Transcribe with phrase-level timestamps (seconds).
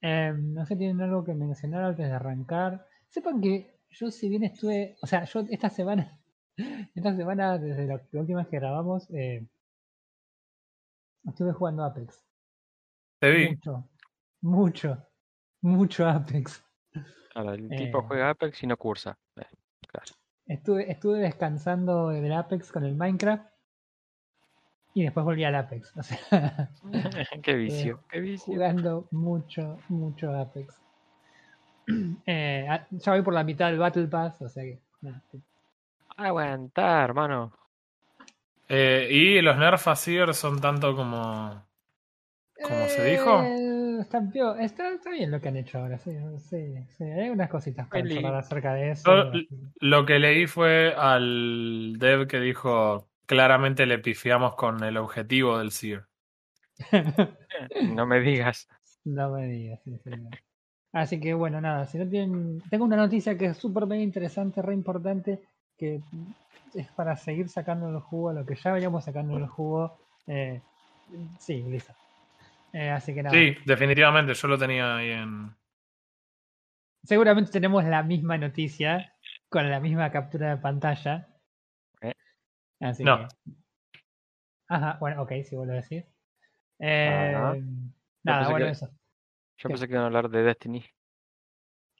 [0.00, 2.86] Eh, no sé, tienen algo que mencionar antes de arrancar.
[3.08, 6.20] Sepan que yo si bien estuve, o sea, yo esta semana,
[6.94, 9.46] esta semana desde la, última vez que grabamos, eh,
[11.24, 12.24] estuve jugando Apex.
[13.20, 13.48] Te vi.
[13.50, 13.88] Mucho,
[14.42, 15.06] mucho,
[15.62, 16.64] mucho Apex.
[17.34, 19.18] el tipo juega Apex y no cursa.
[19.34, 20.12] claro.
[20.46, 23.57] Estuve, estuve descansando del Apex con el Minecraft
[24.98, 25.96] y después volví al Apex.
[25.96, 26.70] O sea,
[27.42, 28.52] qué vicio, qué vicio.
[28.52, 30.74] Jugando mucho, mucho Apex.
[32.26, 34.78] Eh, ya voy por la mitad del Battle Pass, o sea que.
[36.18, 37.50] Aguantar, hermano.
[38.68, 41.64] Eh, ¿Y los nerfs son tanto como.
[42.62, 43.42] como se dijo?
[43.42, 44.18] Eh, está,
[44.60, 47.04] está, bien lo que han hecho ahora, sí, sí, sí.
[47.04, 49.32] Hay unas cositas para hablar acerca de eso.
[49.80, 55.70] lo que leí fue al dev que dijo claramente le pifiamos con el objetivo del
[55.70, 56.06] Seer.
[57.94, 58.68] no me digas.
[59.04, 60.00] No me digas, sí,
[60.92, 62.62] Así que bueno, nada, si no tienen...
[62.70, 65.42] Tengo una noticia que es súper bien interesante, re importante,
[65.76, 66.00] que
[66.74, 69.98] es para seguir sacando el jugo a lo que ya veníamos sacando el jugo.
[70.26, 70.62] Eh,
[71.38, 71.92] sí, listo.
[72.72, 73.36] Eh, así que nada.
[73.36, 75.54] Sí, definitivamente, yo lo tenía ahí en...
[77.04, 79.14] Seguramente tenemos la misma noticia
[79.50, 81.28] con la misma captura de pantalla.
[82.80, 83.26] Así no.
[84.68, 86.06] Ajá, bueno, ok, si vuelvo a decir.
[86.78, 87.62] Eh,
[88.22, 88.88] nada, bueno, eso.
[89.56, 90.84] Yo pensé que iban a hablar de Destiny.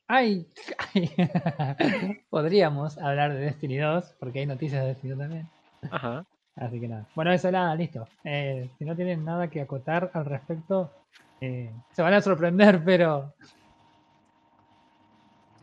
[0.06, 0.48] Ay,
[2.30, 5.48] podríamos hablar de Destiny 2, porque hay noticias de Destiny 2 también.
[5.90, 6.24] Ajá.
[6.56, 7.06] Así que nada.
[7.14, 8.06] Bueno, eso nada, listo.
[8.24, 10.90] Eh, si no tienen nada que acotar al respecto,
[11.40, 13.34] eh, se van a sorprender, pero.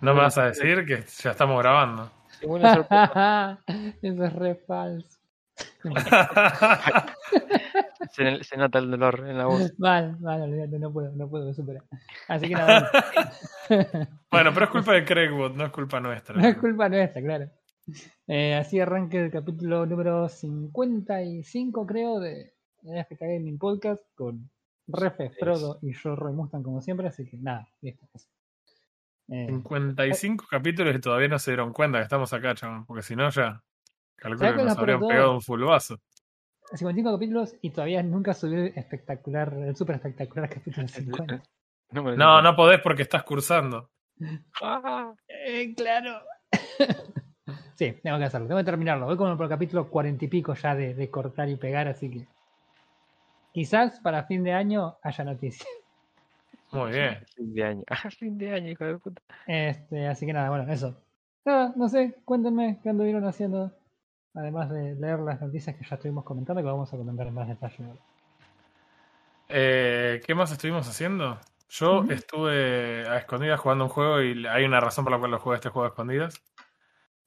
[0.01, 2.09] No me vas a decir que ya estamos grabando.
[4.01, 5.19] Eso es re falso.
[8.11, 9.79] se, nota el dolor en la voz.
[9.79, 11.83] Mal, mal, olvídate, no puedo, no puedo superar.
[12.27, 12.91] Así que nada.
[14.31, 16.35] bueno, pero es culpa de Craigwood, no es culpa nuestra.
[16.35, 17.49] No es culpa nuestra, claro.
[18.27, 24.49] Eh, así arranque el capítulo número 55, creo, de FK Gaming Podcast con
[24.87, 27.07] Refe, Frodo y yo, Roy Mustang, como siempre.
[27.07, 28.07] Así que nada, listo.
[29.27, 32.83] 55 eh, capítulos y todavía no se dieron cuenta que estamos acá, chaval.
[32.85, 33.61] Porque si no, ya
[34.15, 35.99] calculo que nos habrían pegado un full vaso.
[36.73, 41.43] 55 capítulos y todavía nunca subí el espectacular, el super espectacular capítulo 50.
[41.91, 43.91] No, no, podés porque estás cursando.
[44.61, 46.19] Ah, eh, claro.
[47.75, 49.05] sí, tengo que hacerlo, tengo que terminarlo.
[49.05, 52.09] Voy como por el capítulo 40 y pico ya de, de cortar y pegar, así
[52.09, 52.27] que
[53.53, 55.69] quizás para fin de año haya noticias.
[56.75, 57.25] Muy bien.
[57.35, 57.83] Fin de año.
[57.89, 59.21] Ah, fin de año, hijo de puta.
[59.47, 60.95] Este, así que nada, bueno, eso.
[61.45, 63.71] Nada, no sé, cuéntenme qué anduvieron haciendo.
[64.33, 67.47] Además de leer las noticias que ya estuvimos comentando, que vamos a comentar en más
[67.47, 67.85] detalle.
[69.47, 71.39] Eh, ¿Qué más estuvimos haciendo?
[71.69, 75.39] Yo estuve a escondidas jugando un juego y hay una razón por la cual lo
[75.39, 76.41] jugué este juego a escondidas.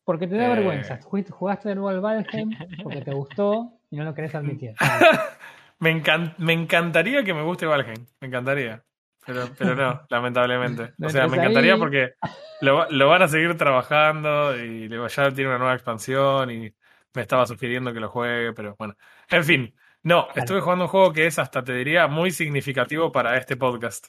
[0.04, 1.00] Porque te da eh, vergüenza.
[1.02, 2.50] Jugaste de nuevo al Valheim
[2.82, 4.74] porque te gustó y no lo querés admitir.
[5.78, 6.02] me,
[6.38, 8.06] me encantaría que me guste Valheim.
[8.20, 8.82] Me encantaría.
[9.28, 10.94] Pero, pero no, lamentablemente.
[11.02, 12.14] o sea, me encantaría porque
[12.62, 16.74] lo, lo, van a seguir trabajando y ya tiene una nueva expansión y
[17.14, 18.96] me estaba sugiriendo que lo juegue, pero bueno.
[19.28, 23.36] En fin, no, estuve jugando un juego que es hasta te diría muy significativo para
[23.36, 24.06] este podcast.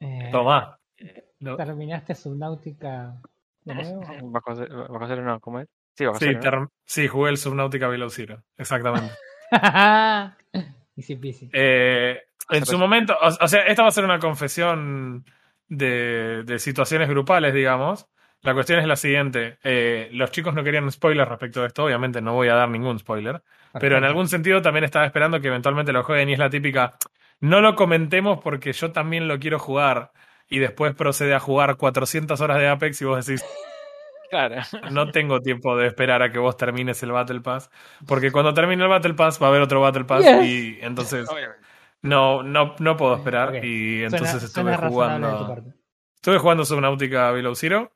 [0.00, 0.80] Eh, Toma.
[1.38, 3.20] ¿Terminaste Subnautica
[3.64, 4.00] de nuevo?
[4.30, 4.54] Bajo,
[5.06, 5.68] cero no, ¿cómo es?
[5.94, 6.28] Sí, bajo sí,
[6.86, 9.12] sí, jugué el Subnautica Below Zero, exactamente.
[10.96, 11.50] Easy peasy.
[11.52, 15.24] Eh, en su momento, o, sea, esta va a ser una confesión
[15.68, 18.08] de, de, situaciones grupales, digamos.
[18.40, 19.58] La cuestión es la siguiente.
[19.64, 22.98] Eh, los chicos no querían spoilers respecto de esto, obviamente no voy a dar ningún
[22.98, 23.42] spoiler.
[23.80, 26.96] Pero en algún sentido también estaba esperando que eventualmente lo jueguen y es la típica,
[27.40, 30.12] no lo comentemos porque yo también lo quiero jugar.
[30.50, 33.44] Y después procede a jugar 400 horas de Apex y vos decís,
[34.30, 34.56] Claro.
[34.90, 37.70] No tengo tiempo de esperar a que vos termines el Battle Pass.
[38.06, 41.28] Porque cuando termine el Battle Pass va a haber otro Battle Pass y entonces
[42.02, 43.64] no, no, no puedo esperar.
[43.64, 45.62] Y entonces estuve jugando.
[46.14, 47.92] Estuve jugando Subnautica Below Zero.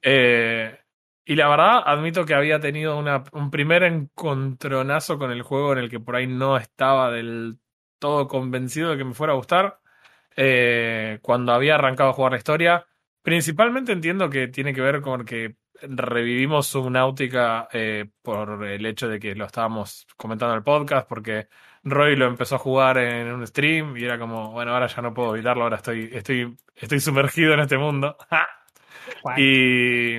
[0.00, 0.78] Eh,
[1.24, 5.78] y la verdad, admito que había tenido una, un primer encontronazo con el juego en
[5.78, 7.58] el que por ahí no estaba del
[7.98, 9.80] todo convencido de que me fuera a gustar.
[10.36, 12.86] Eh, cuando había arrancado a jugar la historia.
[13.22, 19.18] Principalmente entiendo que tiene que ver con que revivimos Subnautica eh, por el hecho de
[19.18, 21.48] que lo estábamos comentando en el podcast, porque
[21.84, 25.12] Roy lo empezó a jugar en un stream y era como, bueno, ahora ya no
[25.12, 28.16] puedo evitarlo, ahora estoy, estoy, estoy sumergido en este mundo.
[29.36, 30.16] y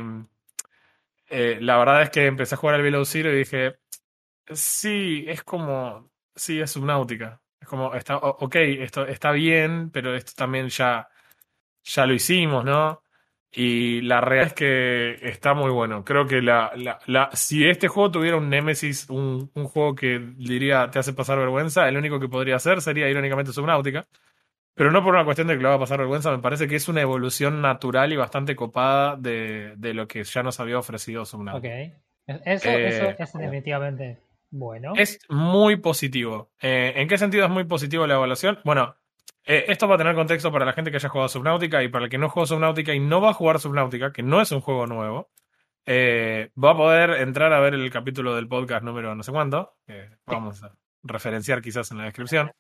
[1.28, 3.76] eh, la verdad es que empecé a jugar al Below Zero y dije,
[4.54, 7.42] sí, es como, sí, es Subnautica.
[7.60, 11.08] Es como, está, ok, esto está bien, pero esto también ya,
[11.84, 13.03] ya lo hicimos, ¿no?
[13.56, 16.04] Y la realidad es que está muy bueno.
[16.04, 16.72] Creo que la,
[17.06, 21.38] la, si este juego tuviera un Nemesis, un, un, juego que diría te hace pasar
[21.38, 24.06] vergüenza, el único que podría hacer sería irónicamente Subnautica.
[24.76, 26.78] Pero no por una cuestión de que lo va a pasar vergüenza, me parece que
[26.78, 31.24] es una evolución natural y bastante copada de, de lo que ya nos había ofrecido
[31.24, 31.68] Subnautica.
[31.68, 32.04] Ok.
[32.26, 34.20] Eso, eso eh, es definitivamente
[34.50, 34.94] bueno.
[34.96, 36.52] Es muy positivo.
[36.62, 38.60] Eh, ¿En qué sentido es muy positivo la evaluación?
[38.64, 38.96] Bueno,
[39.46, 42.06] eh, esto va a tener contexto para la gente que haya jugado Subnautica y para
[42.06, 44.62] el que no jugó Subnautica y no va a jugar Subnautica, que no es un
[44.62, 45.30] juego nuevo.
[45.88, 50.10] va a poder entrar a ver el capítulo del podcast número no sé cuánto, que
[50.26, 50.74] vamos a
[51.04, 52.52] referenciar quizás en la descripción.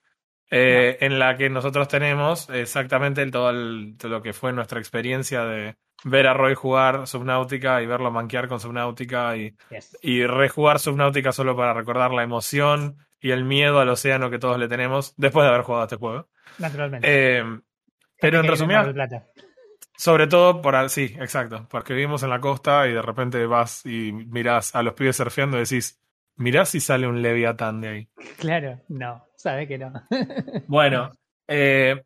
[0.55, 6.27] Eh, en la que nosotros tenemos exactamente todo, lo que fue nuestra experiencia de ver
[6.27, 9.55] a Roy jugar Subnautica y verlo manquear con Subnautica y,
[10.01, 14.59] y rejugar Subnautica solo para recordar la emoción y el miedo al océano que todos
[14.59, 16.27] le tenemos después de haber jugado este juego.
[16.59, 17.07] Naturalmente.
[17.09, 17.43] Eh,
[18.19, 18.87] pero en resumidas,
[19.97, 24.11] sobre todo por sí, exacto, porque vivimos en la costa y de repente vas y
[24.11, 26.01] mirás a los pibes surfeando y decís,
[26.35, 28.07] mirá si sale un Leviatán de ahí.
[28.37, 29.25] Claro, no.
[29.35, 29.91] Sabe que no.
[30.67, 31.11] bueno,
[31.49, 32.01] eh,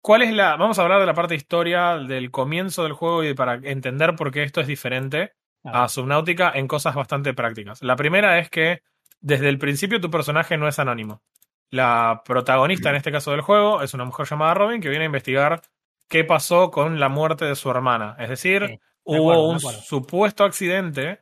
[0.00, 0.56] ¿cuál es la.
[0.56, 4.14] Vamos a hablar de la parte de historia del comienzo del juego y para entender
[4.14, 5.32] por qué esto es diferente
[5.64, 7.82] a Subnautica en cosas bastante prácticas.
[7.82, 8.82] La primera es que
[9.20, 11.22] desde el principio tu personaje no es anónimo.
[11.70, 15.06] La protagonista en este caso del juego es una mujer llamada Robin que viene a
[15.06, 15.62] investigar
[16.08, 18.16] qué pasó con la muerte de su hermana.
[18.18, 21.20] Es decir, hubo un supuesto accidente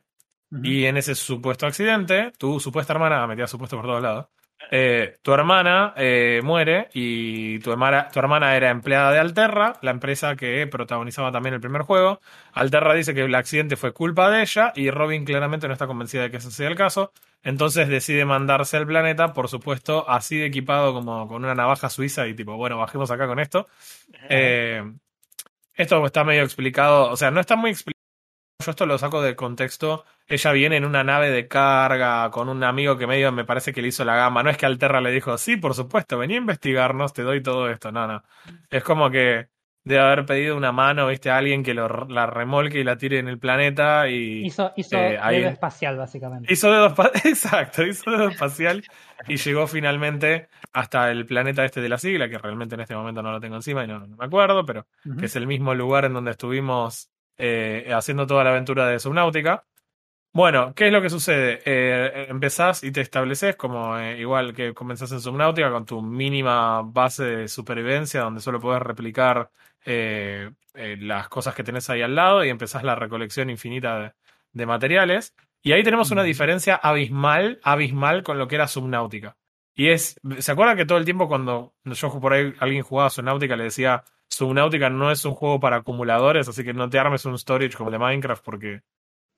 [0.63, 4.27] y en ese supuesto accidente, tu supuesta hermana, metía supuesto por todos lados,
[4.69, 9.91] eh, tu hermana eh, muere y tu hermana, tu hermana era empleada de Alterra, la
[9.91, 12.19] empresa que protagonizaba también el primer juego.
[12.53, 16.23] Alterra dice que el accidente fue culpa de ella y Robin claramente no está convencida
[16.23, 17.11] de que ese sea el caso.
[17.43, 22.27] Entonces decide mandarse al planeta, por supuesto, así de equipado como con una navaja suiza
[22.27, 23.67] y tipo, bueno, bajemos acá con esto.
[24.29, 24.83] Eh,
[25.75, 27.96] esto está medio explicado, o sea, no está muy explicado
[28.65, 30.03] yo esto lo saco de contexto.
[30.27, 33.81] Ella viene en una nave de carga con un amigo que medio me parece que
[33.81, 34.43] le hizo la gama.
[34.43, 37.69] No es que Alterra le dijo, sí, por supuesto, vení a investigarnos, te doy todo
[37.69, 37.91] esto.
[37.91, 38.23] No, no.
[38.69, 39.47] Es como que
[39.83, 43.19] debe haber pedido una mano, viste, a alguien que lo, la remolque y la tire
[43.19, 44.45] en el planeta y...
[44.45, 46.51] Hizo, hizo eh, dedo espacial, básicamente.
[46.51, 48.83] Hizo dedo espacial, exacto, hizo dedo espacial
[49.29, 53.21] y llegó finalmente hasta el planeta este de la sigla, que realmente en este momento
[53.21, 54.87] no lo tengo encima y no, me acuerdo, pero
[55.17, 59.65] que es el mismo lugar en donde estuvimos eh, haciendo toda la aventura de Subnautica.
[60.33, 61.61] Bueno, ¿qué es lo que sucede?
[61.65, 66.81] Eh, empezás y te estableces como eh, igual que comenzás en Subnautica con tu mínima
[66.83, 69.51] base de supervivencia donde solo puedes replicar
[70.73, 74.13] las cosas que tenés ahí al lado y empezás la recolección infinita
[74.51, 75.33] de, materiales.
[75.63, 79.37] Y ahí tenemos una diferencia abismal, abismal con lo que era Subnautica.
[79.75, 83.55] Y es, ¿se acuerda que todo el tiempo cuando yo por ahí alguien jugaba Subnautica
[83.55, 87.37] le decía, Subnautica no es un juego para acumuladores, así que no te armes un
[87.37, 88.81] storage como de Minecraft porque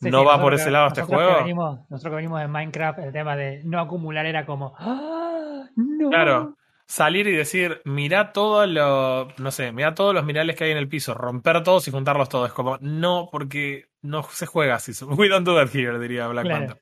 [0.01, 1.45] no va por ese lado este juego.
[1.89, 6.09] nosotros que venimos de Minecraft, el tema de no acumular era como, ¡Ah, no.
[6.09, 6.55] Claro,
[6.89, 10.77] salir y decir, mira todo lo, no sé, mira todos los minerales que hay en
[10.77, 12.47] el piso, romper todos y juntarlos todos.
[12.47, 14.91] Es como, no, porque no se juega así.
[15.05, 16.81] We don't do that here, diría Black Panther.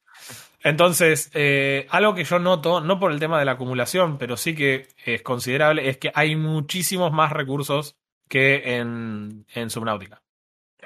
[0.68, 4.54] Entonces, eh, algo que yo noto, no por el tema de la acumulación, pero sí
[4.54, 7.96] que es considerable, es que hay muchísimos más recursos
[8.28, 10.22] que en, en Subnautica.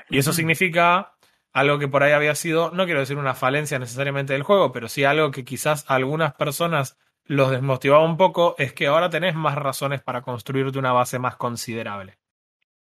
[0.08, 1.13] Y eso significa
[1.51, 4.88] algo que por ahí había sido, no quiero decir una falencia necesariamente del juego, pero
[4.88, 9.34] sí algo que quizás a algunas personas los desmotivaba un poco, es que ahora tenés
[9.34, 12.20] más razones para construirte una base más considerable.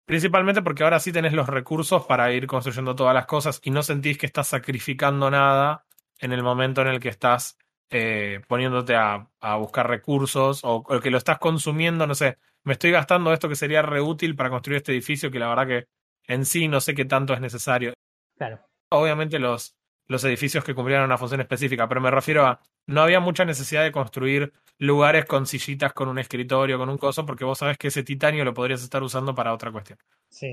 [0.05, 3.83] Principalmente porque ahora sí tenés los recursos para ir construyendo todas las cosas y no
[3.83, 5.87] sentís que estás sacrificando nada
[6.23, 7.59] en el momento en el que estás
[7.91, 13.33] eh, poniéndote a, buscar recursos o, que lo estás consumiendo, no sé, me estoy gastando
[13.33, 15.87] esto que sería reútil para construir este edificio que la verdad que
[16.27, 17.93] en sí no sé qué tanto es necesario.
[18.39, 18.61] Claro.
[18.91, 19.77] Obviamente los,
[20.07, 23.83] los edificios que cumplieran una función específica, pero me refiero a, no había mucha necesidad
[23.83, 27.89] de construir lugares con sillitas, con un escritorio, con un coso, porque vos sabés que
[27.89, 29.99] ese titanio lo podrías estar usando para otra cuestión.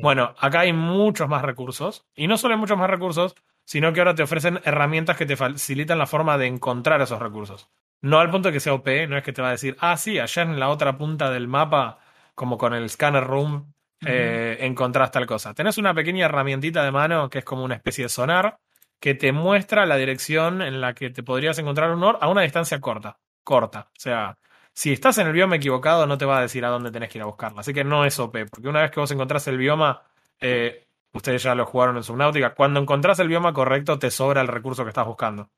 [0.02, 3.36] Bueno, acá hay muchos más recursos, y no solo hay muchos más recursos,
[3.70, 7.70] sino que ahora te ofrecen herramientas que te facilitan la forma de encontrar esos recursos.
[8.02, 9.96] No al punto de que sea OP, no es que te va a decir, ah,
[9.96, 12.00] sí, allá en la otra punta del mapa,
[12.34, 13.72] como con el scanner room,
[14.04, 15.54] eh, encontrás tal cosa.
[15.54, 18.58] Tenés una pequeña herramientita de mano que es como una especie de sonar
[19.00, 22.42] que te muestra la dirección en la que te podrías encontrar un oro a una
[22.42, 23.20] distancia corta.
[23.44, 23.92] Corta.
[23.96, 24.40] O sea,
[24.74, 27.20] si estás en el bioma equivocado, no te va a decir a dónde tenés que
[27.20, 27.60] ir a buscarla.
[27.60, 30.02] Así que no es OP, porque una vez que vos encontrás el bioma,
[30.42, 32.54] eh, Ustedes ya lo jugaron en Subnautica.
[32.54, 35.50] Cuando encontrás el bioma correcto, te sobra el recurso que estás buscando.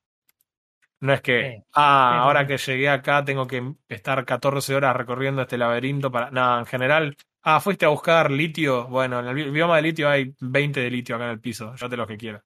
[1.02, 5.58] No es que, ah, ahora que llegué acá tengo que estar 14 horas recorriendo este
[5.58, 6.30] laberinto para...
[6.30, 8.88] Nada, en general, ah, fuiste a buscar litio.
[8.88, 11.90] Bueno, en el bioma de litio hay 20 de litio acá en el piso, ya
[11.90, 12.44] te lo que quieras.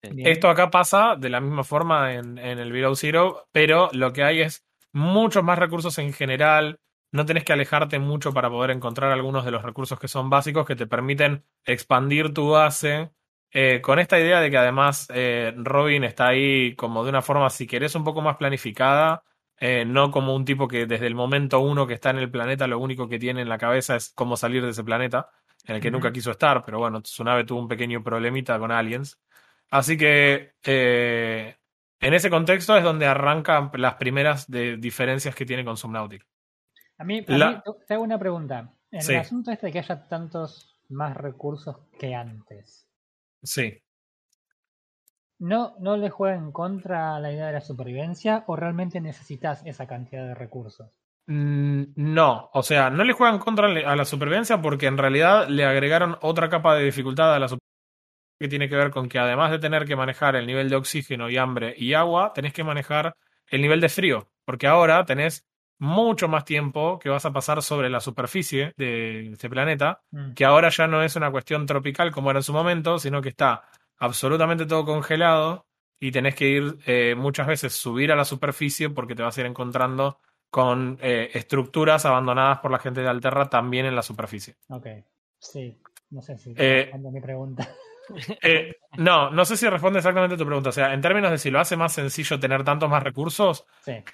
[0.00, 4.22] Esto acá pasa de la misma forma en, en el Below Zero, pero lo que
[4.22, 6.80] hay es muchos más recursos en general.
[7.10, 10.66] No tenés que alejarte mucho para poder encontrar algunos de los recursos que son básicos
[10.66, 13.10] que te permiten expandir tu base
[13.50, 17.48] eh, con esta idea de que además eh, Robin está ahí como de una forma,
[17.50, 19.24] si querés, un poco más planificada,
[19.58, 22.66] eh, no como un tipo que desde el momento uno que está en el planeta
[22.66, 25.30] lo único que tiene en la cabeza es cómo salir de ese planeta,
[25.64, 28.70] en el que nunca quiso estar, pero bueno, su nave tuvo un pequeño problemita con
[28.70, 29.18] aliens.
[29.70, 30.54] Así que
[32.00, 36.26] en ese contexto es donde arrancan las primeras de diferencias que tiene con Subnautica.
[36.98, 38.72] A mí, a te hago una pregunta.
[38.90, 42.86] En el asunto este de que haya tantos más recursos que antes,
[43.42, 43.80] Sí.
[45.38, 49.86] ¿No, ¿No le juega en contra la idea de la supervivencia o realmente necesitas esa
[49.86, 50.90] cantidad de recursos?
[51.28, 55.46] Mm, no, o sea, no le juega en contra a la supervivencia porque en realidad
[55.48, 57.68] le agregaron otra capa de dificultad a la supervivencia
[58.40, 61.28] que tiene que ver con que además de tener que manejar el nivel de oxígeno
[61.28, 63.14] y hambre y agua, tenés que manejar
[63.48, 65.47] el nivel de frío, porque ahora tenés
[65.78, 70.32] mucho más tiempo que vas a pasar sobre la superficie de este planeta, mm.
[70.32, 73.28] que ahora ya no es una cuestión tropical como era en su momento, sino que
[73.30, 73.62] está
[73.98, 75.66] absolutamente todo congelado
[76.00, 79.40] y tenés que ir eh, muchas veces subir a la superficie porque te vas a
[79.40, 80.18] ir encontrando
[80.50, 84.56] con eh, estructuras abandonadas por la gente de Alterra también en la superficie.
[84.68, 84.86] Ok,
[85.38, 85.80] sí,
[86.10, 87.68] no sé si eh, mi pregunta.
[88.42, 90.70] Eh, no, no sé si responde exactamente a tu pregunta.
[90.70, 93.64] O sea, en términos de si lo hace más sencillo tener tantos más recursos,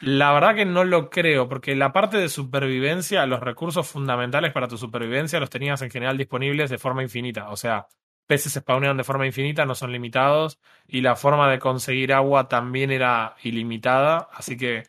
[0.01, 4.69] la verdad que no lo creo, porque la parte de supervivencia, los recursos fundamentales para
[4.69, 7.51] tu supervivencia los tenías en general disponibles de forma infinita.
[7.51, 7.87] O sea,
[8.27, 12.91] peces spawnean de forma infinita, no son limitados, y la forma de conseguir agua también
[12.91, 14.29] era ilimitada.
[14.33, 14.85] Así que,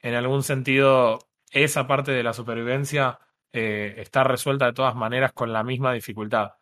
[0.00, 1.18] en algún sentido,
[1.50, 3.18] esa parte de la supervivencia
[3.52, 6.57] eh, está resuelta de todas maneras con la misma dificultad.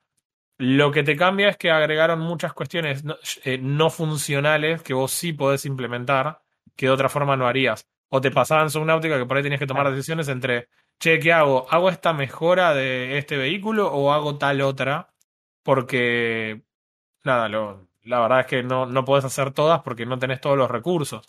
[0.58, 3.04] Lo que te cambia es que agregaron muchas cuestiones
[3.44, 6.40] eh, no, funcionales que vos sí podés implementar,
[6.74, 7.86] que de otra forma no harías.
[8.08, 11.32] O te pasaba en Subnautica que por ahí tenías que tomar decisiones entre, che, ¿qué
[11.32, 11.66] hago?
[11.70, 15.12] ¿Hago esta mejora de este vehículo o hago tal otra?
[15.62, 16.62] Porque,
[17.24, 20.56] nada, lo, la verdad es que no, no podés hacer todas porque no tenés todos
[20.56, 21.26] los recursos.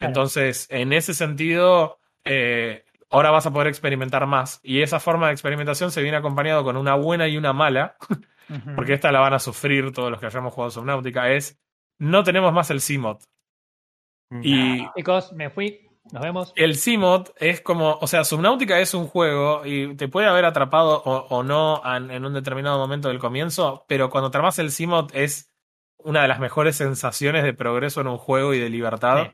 [0.00, 4.60] Entonces, en ese sentido, eh, ahora vas a poder experimentar más.
[4.62, 7.96] Y esa forma de experimentación se viene acompañado con una buena y una mala.
[8.74, 11.58] porque esta la van a sufrir todos los que hayamos jugado Subnautica, es
[11.98, 13.18] no tenemos más el CMOD.
[14.42, 15.82] Y chicos, me fui.
[16.12, 16.52] Nos vemos.
[16.56, 21.02] El CMOD es como, o sea, Subnautica es un juego y te puede haber atrapado
[21.02, 25.52] o, no en, un determinado momento del comienzo, pero cuando te armas el CMOD es
[25.98, 29.32] una de las mejores sensaciones de progreso en un juego y de libertad,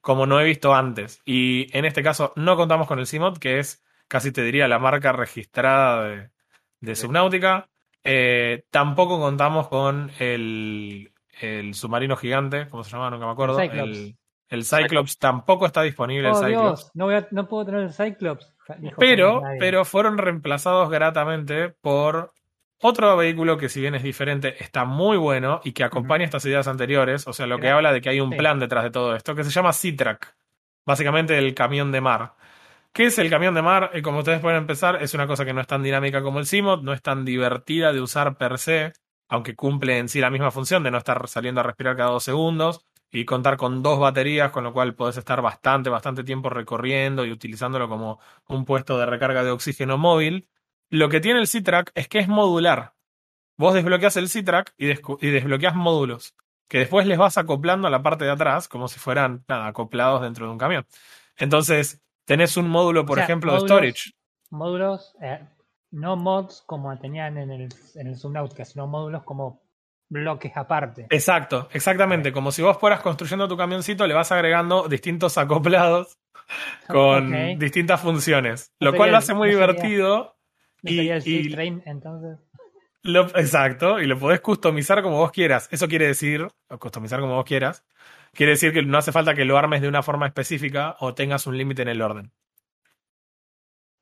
[0.00, 1.20] como no he visto antes.
[1.26, 4.78] Y en este caso no contamos con el CMOD, que es casi te diría la
[4.78, 6.30] marca registrada de,
[6.80, 7.68] de Subnautica.
[8.04, 13.10] Eh, tampoco contamos con el, el, submarino gigante, ¿cómo se llama?
[13.10, 13.58] Nunca me acuerdo.
[13.58, 14.16] El,
[14.48, 16.28] el Cyclops tampoco está disponible.
[16.28, 16.90] el oh, Cyclops.
[16.94, 18.54] no, no puedo tener el Cyclops.
[18.98, 22.32] Pero, pero fueron reemplazados gratamente por
[22.80, 26.68] otro vehículo que si bien es diferente, está muy bueno y que acompaña estas ideas
[26.68, 29.34] anteriores, o sea, lo que habla de que hay un plan detrás de todo esto,
[29.34, 30.34] que se llama Sea-Track,
[30.84, 32.34] básicamente el camión de mar.
[32.94, 33.90] ¿Qué es el camión de mar?
[33.94, 36.46] Y como ustedes pueden empezar, es una cosa que no es tan dinámica como el
[36.46, 38.92] CIMOD, no es tan divertida de usar per se,
[39.28, 42.22] aunque cumple en sí la misma función de no estar saliendo a respirar cada dos
[42.22, 47.24] segundos y contar con dos baterías, con lo cual podés estar bastante, bastante tiempo recorriendo
[47.24, 50.48] y utilizándolo como un puesto de recarga de oxígeno móvil.
[50.88, 52.94] Lo que tiene el C-Track es que es modular.
[53.56, 56.36] Vos desbloqueas el C-Track y, y desbloqueas módulos,
[56.68, 60.22] que después les vas acoplando a la parte de atrás, como si fueran nada, acoplados
[60.22, 60.86] dentro de un camión.
[61.36, 64.10] Entonces, Tenés un módulo, por ejemplo, de storage.
[64.50, 65.40] Módulos, eh,
[65.90, 69.62] no mods como tenían en el, en el Subnautica, sino módulos como
[70.08, 71.06] bloques aparte.
[71.10, 72.32] Exacto, exactamente.
[72.32, 76.18] Como si vos fueras construyendo tu camioncito, le vas agregando distintos acoplados
[76.88, 78.72] con distintas funciones.
[78.80, 80.36] Lo cual lo hace muy divertido.
[80.82, 82.38] y, el train, entonces.
[83.34, 85.68] exacto, y lo podés customizar como vos quieras.
[85.70, 86.46] Eso quiere decir,
[86.78, 87.84] customizar como vos quieras,
[88.34, 91.46] Quiere decir que no hace falta que lo armes de una forma específica o tengas
[91.46, 92.32] un límite en el orden.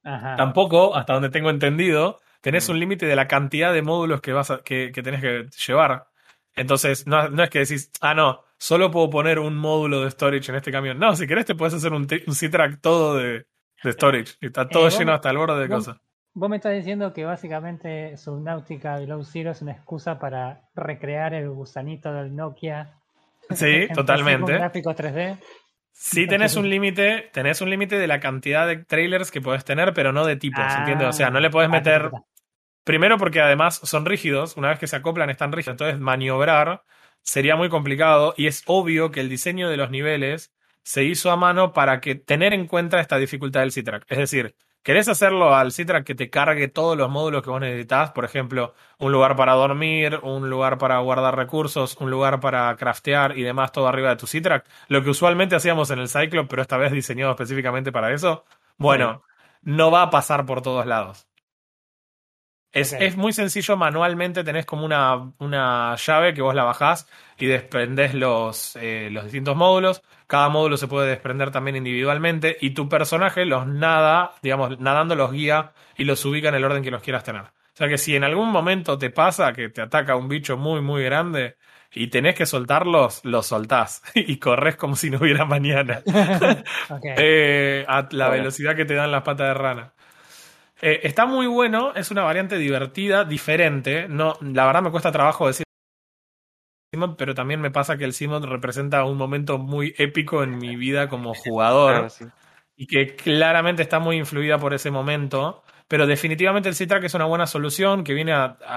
[0.03, 4.53] Tampoco, hasta donde tengo entendido, tenés un límite de la cantidad de módulos que, vas
[4.65, 6.09] que, tenés que llevar.
[6.55, 10.57] Entonces, no, es que decís, ah, no, solo puedo poner un módulo de storage en
[10.57, 10.99] este camión.
[10.99, 13.47] No, si querés te puedes hacer un, un C-Track todo de,
[13.85, 14.35] storage.
[14.41, 15.99] está todo eh, lleno hasta el borde de cosas.
[16.35, 21.51] Vos me estás diciendo que básicamente Subnautica Below Zero es una excusa para recrear el
[21.51, 23.02] gusanito del Nokia
[23.89, 24.53] Sí, totalmente.
[24.55, 25.39] Gráficos 3D.
[25.93, 29.95] Sí tenés un límite, tenés un límite de la cantidad de trailers que puedes tener,
[29.95, 31.09] pero no de tipos, ¿entiendes?
[31.09, 32.11] O sea, no le puedes ah, meter.
[32.83, 36.83] Primero porque además son rígidos, una vez que se acoplan están rígidos, entonces maniobrar
[37.23, 41.37] sería muy complicado y es obvio que el diseño de los niveles se hizo a
[41.37, 44.07] mano para que tener en cuenta esta dificultad del C-Track.
[44.09, 48.11] Es decir, ¿Querés hacerlo al Citra que te cargue todos los módulos que vos necesitas?
[48.11, 53.39] Por ejemplo, un lugar para dormir, un lugar para guardar recursos, un lugar para craftear
[53.39, 54.67] y demás, todo arriba de tu Citrac.
[54.89, 58.45] Lo que usualmente hacíamos en el Cyclops, pero esta vez diseñado específicamente para eso.
[58.77, 59.23] Bueno,
[59.63, 61.29] no va a pasar por todos lados.
[62.73, 67.07] Es, es, muy sencillo manualmente, tenés como una, una, llave que vos la bajás
[67.39, 70.03] y desprendés los, eh, los distintos módulos.
[70.27, 75.33] Cada módulo se puede desprender también individualmente y tu personaje los nada, digamos, nadando los
[75.33, 77.43] guía y los ubica en el orden que los quieras tener.
[77.43, 80.81] O sea que si en algún momento te pasa que te ataca un bicho muy,
[80.81, 81.57] muy grande
[81.95, 86.03] y tenés que soltarlos, los soltás y corres como si no hubiera mañana.
[87.17, 89.93] Eh, a la velocidad que te dan las patas de rana.
[90.85, 94.09] Eh, está muy bueno, es una variante divertida, diferente.
[94.09, 95.65] No, la verdad me cuesta trabajo decir
[96.93, 100.75] Simon, pero también me pasa que el Simon representa un momento muy épico en mi
[100.75, 102.09] vida como jugador.
[102.77, 105.63] Y que claramente está muy influida por ese momento.
[105.87, 108.33] Pero definitivamente el Citrack es una buena solución que viene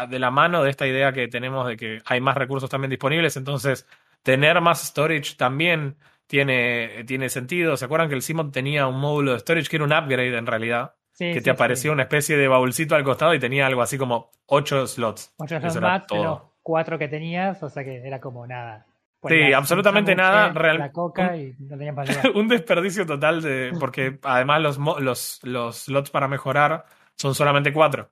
[0.09, 3.35] de la mano de esta idea que tenemos de que hay más recursos también disponibles.
[3.35, 3.87] Entonces,
[4.21, 5.97] tener más storage también
[6.27, 7.77] tiene, tiene sentido.
[7.77, 10.45] ¿Se acuerdan que el Simon tenía un módulo de storage que era un upgrade en
[10.45, 10.94] realidad?
[11.17, 14.87] Que te aparecía una especie de baúlcito al costado y tenía algo así como 8
[14.87, 15.33] slots.
[15.37, 18.85] 8 slots más los 4 que tenías, o sea que era como nada.
[19.27, 20.49] sí, absolutamente nada.
[20.49, 21.95] Real, la coca y no tenías
[22.35, 23.71] un desperdicio total de.
[23.79, 28.09] Porque además los, los, los slots para mejorar son solamente 4.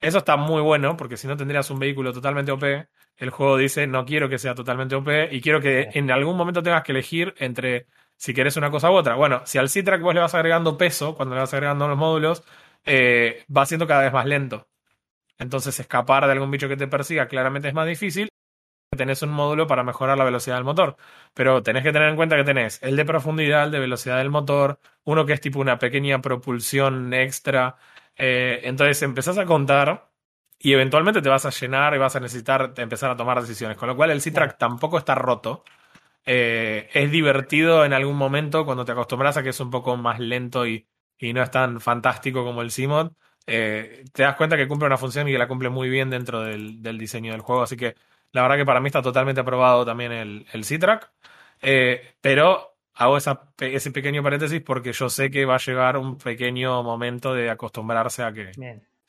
[0.00, 2.64] Eso está muy bueno, porque si no tendrías un vehículo totalmente OP.
[3.16, 6.62] El juego dice: No quiero que sea totalmente OP y quiero que en algún momento
[6.62, 7.86] tengas que elegir entre
[8.16, 9.14] si querés una cosa u otra.
[9.14, 12.44] Bueno, si al Citrac vos le vas agregando peso, cuando le vas agregando los módulos,
[12.84, 14.68] eh, va siendo cada vez más lento.
[15.38, 18.28] Entonces, escapar de algún bicho que te persiga claramente es más difícil.
[18.96, 20.96] Tenés un módulo para mejorar la velocidad del motor.
[21.34, 24.30] Pero tenés que tener en cuenta que tenés el de profundidad, el de velocidad del
[24.30, 27.76] motor, uno que es tipo una pequeña propulsión extra.
[28.16, 30.10] Eh, entonces empezás a contar
[30.58, 33.76] y eventualmente te vas a llenar y vas a necesitar empezar a tomar decisiones.
[33.76, 35.64] Con lo cual el C-Track tampoco está roto.
[36.26, 40.18] Eh, es divertido en algún momento cuando te acostumbras a que es un poco más
[40.18, 40.86] lento y,
[41.20, 43.16] no es tan fantástico como el Simon.
[43.46, 46.42] Eh, te das cuenta que cumple una función y que la cumple muy bien dentro
[46.42, 47.62] del, diseño del juego.
[47.62, 47.94] Así que
[48.32, 51.10] la verdad que para mí está totalmente aprobado también el, el C-Track.
[51.62, 56.82] Eh, pero hago ese pequeño paréntesis porque yo sé que va a llegar un pequeño
[56.82, 58.50] momento de acostumbrarse a que.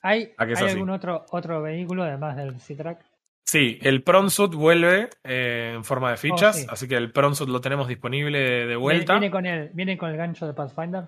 [0.03, 3.16] ¿Hay, ¿hay algún otro, otro vehículo además del C-Track?
[3.49, 7.61] Sí, el Pronsuit vuelve eh, en forma de fichas, oh, así que el Pronsuit lo
[7.61, 9.13] tenemos disponible de vuelta.
[9.13, 11.05] ¿Viene con, el, ¿Viene con el gancho de Pathfinder?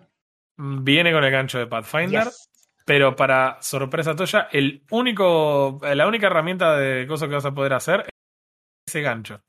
[0.56, 2.30] Mm, viene con el gancho de Pathfinder,
[2.86, 7.74] pero para sorpresa tuya, el único, la única herramienta de cosas que vas a poder
[7.74, 8.10] hacer es
[8.88, 9.42] ese gancho.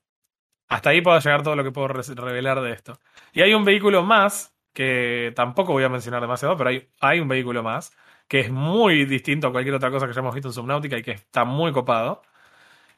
[0.67, 2.99] Hasta ahí puedo llegar todo lo que puedo revelar de esto.
[3.31, 7.29] Y hay un vehículo más, que tampoco voy a mencionar demasiado, pero hay, hay un
[7.29, 7.95] vehículo más,
[8.27, 11.11] que es muy distinto a cualquier otra cosa que hayamos visto en Subnautica y que
[11.11, 12.21] está muy copado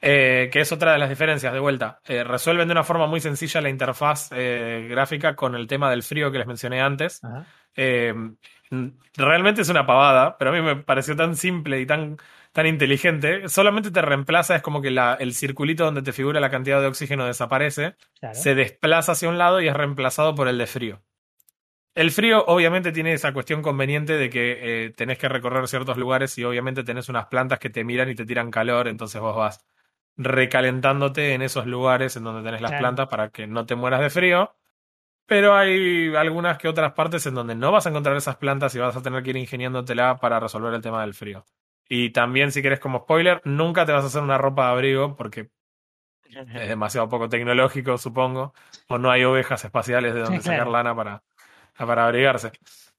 [0.06, 2.02] eh, que es otra de las diferencias, de vuelta.
[2.06, 6.04] Eh, resuelven de una forma muy sencilla la interfaz eh, gráfica con el tema del
[6.04, 7.22] frío que les mencioné antes.
[9.16, 12.18] realmente es una pavada, pero a mí me pareció tan simple y tan,
[12.52, 13.48] tan inteligente.
[13.48, 17.26] Solamente te reemplaza, es como que el circulito donde te figura la cantidad de oxígeno
[17.26, 17.96] desaparece,
[18.34, 21.02] se desplaza hacia un lado y es reemplazado por el de frío.
[21.96, 26.44] El frío obviamente tiene esa cuestión conveniente de que tenés que recorrer ciertos lugares y
[26.44, 29.64] obviamente tenés unas plantas que te miran y te tiran calor, entonces vos vas
[30.18, 34.10] recalentándote en esos lugares en donde tenés las plantas para que no te mueras de
[34.10, 34.56] frío.
[35.26, 38.80] Pero hay algunas que otras partes en donde no vas a encontrar esas plantas y
[38.80, 41.46] vas a tener que ir ingeniándotela para resolver el tema del frío.
[41.88, 45.16] Y también, si quieres como spoiler, nunca te vas a hacer una ropa de abrigo
[45.16, 45.50] porque
[46.26, 48.54] es demasiado poco tecnológico, supongo.
[48.88, 51.24] O no hay ovejas espaciales de donde sacar lana para,
[51.78, 52.52] para abrigarse.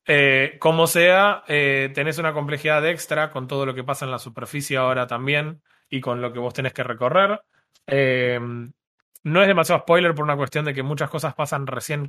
[0.06, 4.18] Eh, como sea, eh, tenés una complejidad extra con todo lo que pasa en la
[4.18, 7.40] superficie ahora también y con lo que vos tenés que recorrer.
[7.86, 8.40] Eh,
[9.24, 12.08] no es demasiado spoiler por una cuestión de que muchas cosas pasan recién,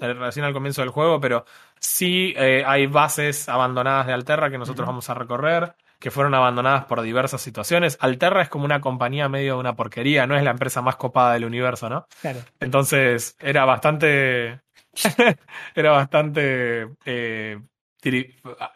[0.00, 1.44] eh, recién al comienzo del juego, pero
[1.78, 6.84] sí eh, hay bases abandonadas de Alterra que nosotros vamos a recorrer, que fueron abandonadas
[6.86, 7.96] por diversas situaciones.
[8.00, 11.34] Alterra es como una compañía medio de una porquería, no es la empresa más copada
[11.34, 12.08] del universo, ¿no?
[12.20, 12.40] Claro.
[12.58, 14.60] Entonces era bastante.
[15.74, 16.88] era bastante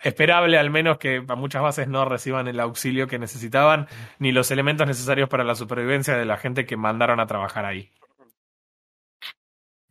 [0.02, 3.87] esperable al menos que muchas bases no reciban el auxilio que necesitaban
[4.18, 7.90] ni los elementos necesarios para la supervivencia de la gente que mandaron a trabajar ahí.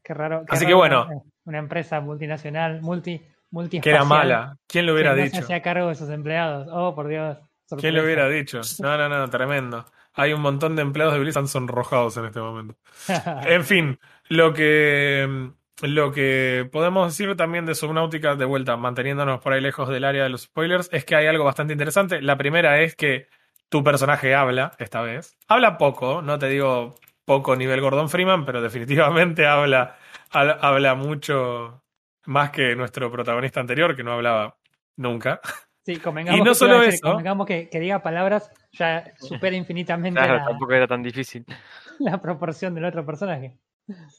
[0.03, 0.43] Qué raro.
[0.49, 1.07] Así que bueno.
[1.45, 4.57] Una, empresa multinacional, multi, multi Que era mala.
[4.67, 5.37] ¿Quién lo hubiera dicho?
[5.37, 6.67] se hacía cargo de sus empleados.
[6.71, 7.37] Oh, por Dios.
[7.77, 8.61] ¿Quién lo hubiera dicho?
[8.79, 9.85] No, no, no, tremendo.
[10.13, 12.75] Hay un montón de empleados de Blizzard sonrojados en este momento.
[13.47, 19.53] en fin, lo que lo que podemos decir también de Subnautica, de vuelta, manteniéndonos por
[19.53, 22.21] ahí lejos del área de los spoilers, es que hay algo bastante interesante.
[22.21, 23.27] La primera es que
[23.69, 25.37] tu personaje habla, esta vez.
[25.47, 29.97] Habla poco, no te digo poco nivel Gordon Freeman, pero definitivamente habla,
[30.31, 31.83] habla mucho
[32.25, 34.57] más que nuestro protagonista anterior, que no hablaba
[34.97, 35.39] nunca.
[35.85, 40.43] Sí, convengamos, y no que, solo eso, que, que, diga palabras ya supera infinitamente claro,
[40.45, 41.45] tampoco era tan difícil.
[41.99, 43.57] la proporción del otro personaje.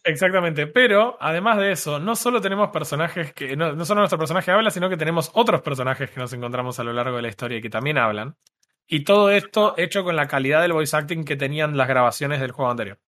[0.04, 4.50] Exactamente, pero además de eso, no solo tenemos personajes que, no, no solo nuestro personaje
[4.50, 7.58] habla, sino que tenemos otros personajes que nos encontramos a lo largo de la historia
[7.58, 8.36] y que también hablan.
[8.86, 12.50] Y todo esto hecho con la calidad del voice acting que tenían las grabaciones del
[12.50, 12.98] juego anterior.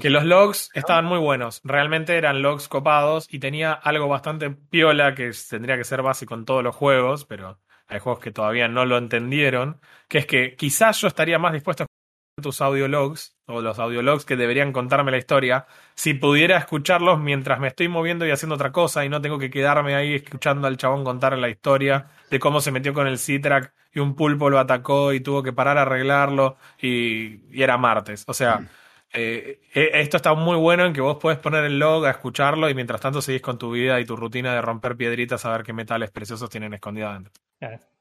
[0.00, 1.60] Que los logs estaban muy buenos.
[1.62, 6.44] Realmente eran logs copados y tenía algo bastante piola que tendría que ser básico en
[6.44, 9.80] todos los juegos, pero hay juegos que todavía no lo entendieron.
[10.08, 11.86] Que es que quizás yo estaría más dispuesto a
[12.40, 17.68] tus audiologs o los audiologs que deberían contarme la historia, si pudiera escucharlos mientras me
[17.68, 21.04] estoy moviendo y haciendo otra cosa y no tengo que quedarme ahí escuchando al chabón
[21.04, 25.12] contar la historia de cómo se metió con el Citrac y un pulpo lo atacó
[25.12, 28.24] y tuvo que parar a arreglarlo y, era martes.
[28.26, 28.60] O sea,
[29.12, 32.70] eh, eh, esto está muy bueno en que vos puedes poner el log a escucharlo
[32.70, 35.64] y mientras tanto seguís con tu vida y tu rutina de romper piedritas a ver
[35.64, 37.32] qué metales preciosos tienen escondidos adentro.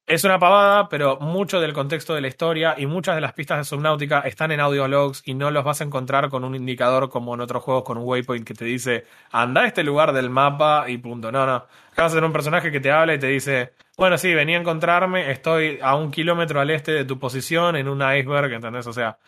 [0.09, 3.59] Es una pavada, pero mucho del contexto de la historia y muchas de las pistas
[3.59, 7.35] de Subnautica están en audiologs y no los vas a encontrar con un indicador como
[7.35, 10.89] en otros juegos con un waypoint que te dice anda a este lugar del mapa
[10.89, 11.31] y punto.
[11.31, 11.57] No, no.
[11.91, 14.57] Acá vas a tener un personaje que te habla y te dice, bueno, sí, venía
[14.57, 18.87] a encontrarme, estoy a un kilómetro al este de tu posición en un iceberg, ¿entendés?
[18.87, 19.19] O sea,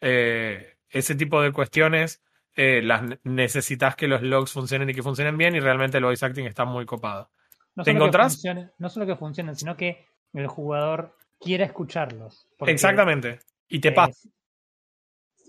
[0.00, 2.24] eh, ese tipo de cuestiones
[2.56, 6.26] eh, las necesitas que los logs funcionen y que funcionen bien y realmente el voice
[6.26, 7.30] acting está muy copado.
[7.84, 8.42] ¿Te encontrás?
[8.78, 12.46] no solo que funcionen, sino que el jugador quiera escucharlos.
[12.66, 13.40] Exactamente.
[13.68, 14.28] Y te pasa.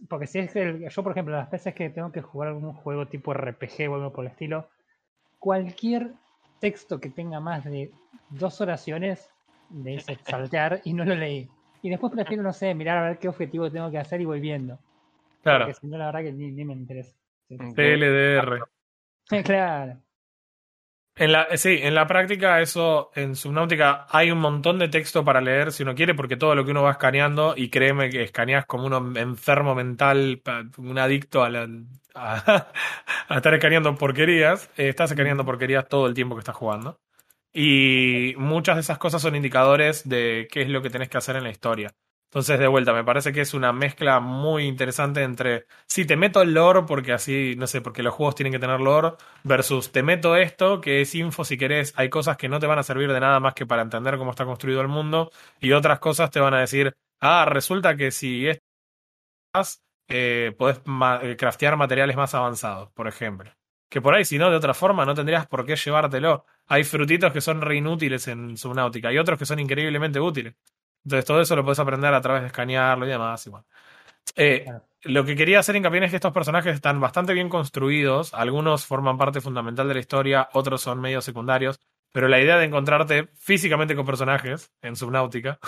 [0.08, 3.08] porque si es que yo, por ejemplo, las veces que tengo que jugar algún juego
[3.08, 4.70] tipo RPG o algo por el estilo,
[5.40, 6.12] cualquier
[6.60, 7.92] texto que tenga más de
[8.30, 9.30] dos oraciones
[9.70, 11.50] de saltear y no lo leí.
[11.82, 14.40] Y después prefiero, no sé, mirar a ver qué objetivo tengo que hacer y voy
[14.40, 14.80] viendo.
[15.44, 15.66] Claro.
[15.66, 17.14] Porque si no, la verdad que ni, ni me interesa.
[17.48, 18.60] PLDR.
[19.44, 20.00] claro.
[21.18, 25.40] En la, sí, en la práctica eso, en Subnautica hay un montón de texto para
[25.40, 28.66] leer si uno quiere, porque todo lo que uno va escaneando, y créeme que escaneas
[28.66, 30.42] como un enfermo mental,
[30.78, 31.70] un adicto a, la,
[33.30, 37.00] estar escaneando porquerías, eh, estás escaneando porquerías todo el tiempo que estás jugando.
[37.54, 41.38] Y muchas de esas cosas son indicadores de qué es lo que tenés que hacer
[41.38, 41.94] en la historia.
[42.36, 46.42] Entonces, de vuelta, me parece que es una mezcla muy interesante entre si te meto
[46.42, 49.14] el lore, porque así, no sé, porque los juegos tienen que tener lore,
[49.46, 51.94] versus te meto esto, que es info si querés.
[51.96, 54.32] Hay cosas que no te van a servir de nada más que para entender cómo
[54.32, 58.50] está construido el mundo, y otras cosas te van a decir, ah, resulta que si
[58.50, 60.82] estás, eh, podés
[61.22, 63.50] eh, craftear materiales más avanzados, por ejemplo.
[63.90, 66.46] Que por ahí, si no, de otra forma, no tendrías por qué llevártelo.
[66.68, 70.56] Hay frutitos que son re inútiles en Subnautica, y otros que son increíblemente útiles.
[71.06, 73.46] Entonces todo eso lo puedes aprender a través de escanearlo y demás.
[73.46, 73.64] Igual.
[74.36, 74.66] Eh,
[75.04, 78.34] lo que quería hacer hincapié es que estos personajes están bastante bien construidos.
[78.34, 81.80] Algunos forman parte fundamental de la historia, otros son medios secundarios.
[82.12, 85.60] Pero la idea de encontrarte físicamente con personajes en Subnautica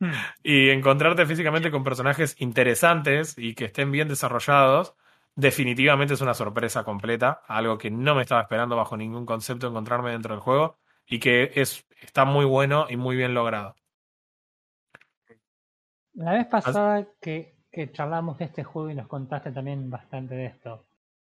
[0.00, 0.10] hmm.
[0.42, 4.94] y encontrarte físicamente con personajes interesantes y que estén bien desarrollados,
[5.36, 7.42] definitivamente es una sorpresa completa.
[7.46, 11.52] Algo que no me estaba esperando bajo ningún concepto encontrarme dentro del juego y que
[11.54, 13.76] es, está muy bueno y muy bien logrado.
[16.14, 20.46] La vez pasada que, que charlamos de este juego y nos contaste también bastante de
[20.46, 20.84] esto,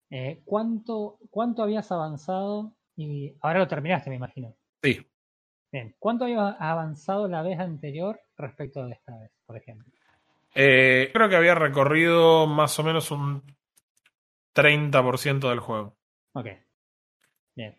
[0.09, 2.73] eh, ¿cuánto, ¿cuánto habías avanzado?
[2.95, 4.55] Y ahora lo terminaste, me imagino.
[4.81, 5.05] Sí.
[5.71, 9.91] Bien, ¿cuánto habías avanzado la vez anterior respecto de esta vez, por ejemplo?
[10.53, 13.41] Eh, creo que había recorrido más o menos un
[14.53, 15.97] 30% del juego.
[16.33, 16.47] Ok.
[17.55, 17.75] Bien.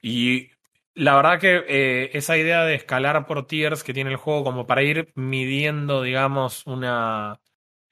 [0.00, 0.48] Y
[0.94, 4.66] la verdad que eh, esa idea de escalar por tiers que tiene el juego como
[4.66, 7.40] para ir midiendo, digamos, una,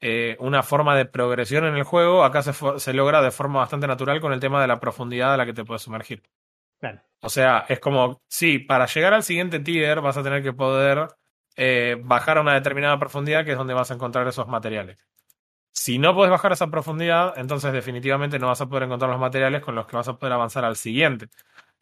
[0.01, 3.87] eh, una forma de progresión en el juego, acá se, se, logra de forma bastante
[3.87, 6.23] natural con el tema de la profundidad a la que te puedes sumergir.
[6.79, 7.01] Claro.
[7.21, 11.09] O sea, es como, sí, para llegar al siguiente tier vas a tener que poder
[11.57, 14.99] eh, bajar a una determinada profundidad que es donde vas a encontrar esos materiales.
[15.73, 19.21] Si no puedes bajar a esa profundidad, entonces definitivamente no vas a poder encontrar los
[19.21, 21.29] materiales con los que vas a poder avanzar al siguiente.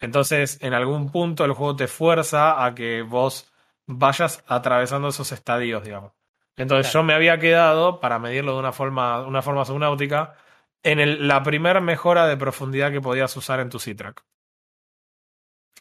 [0.01, 3.53] Entonces, en algún punto el juego te fuerza a que vos
[3.87, 6.13] vayas atravesando esos estadios, digamos.
[6.57, 10.35] Entonces yo me había quedado, para medirlo de una forma, una forma subnáutica,
[10.83, 14.25] en la primera mejora de profundidad que podías usar en tu C-Track.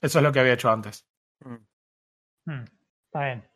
[0.01, 1.07] Eso es lo que había hecho antes.
[1.39, 1.55] Mm.
[2.51, 2.65] Mm,
[3.05, 3.47] está bien.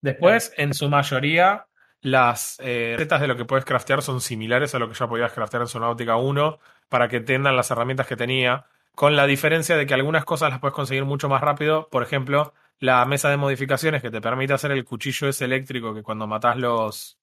[0.00, 1.66] Después, en su mayoría,
[2.00, 5.32] las eh, recetas de lo que puedes craftear son similares a lo que ya podías
[5.32, 9.86] craftear en Subnautica 1 para que tengan las herramientas que tenía, con la diferencia de
[9.86, 11.88] que algunas cosas las puedes conseguir mucho más rápido.
[11.90, 16.02] Por ejemplo, la mesa de modificaciones que te permite hacer el cuchillo ese eléctrico que
[16.02, 17.18] cuando matas los,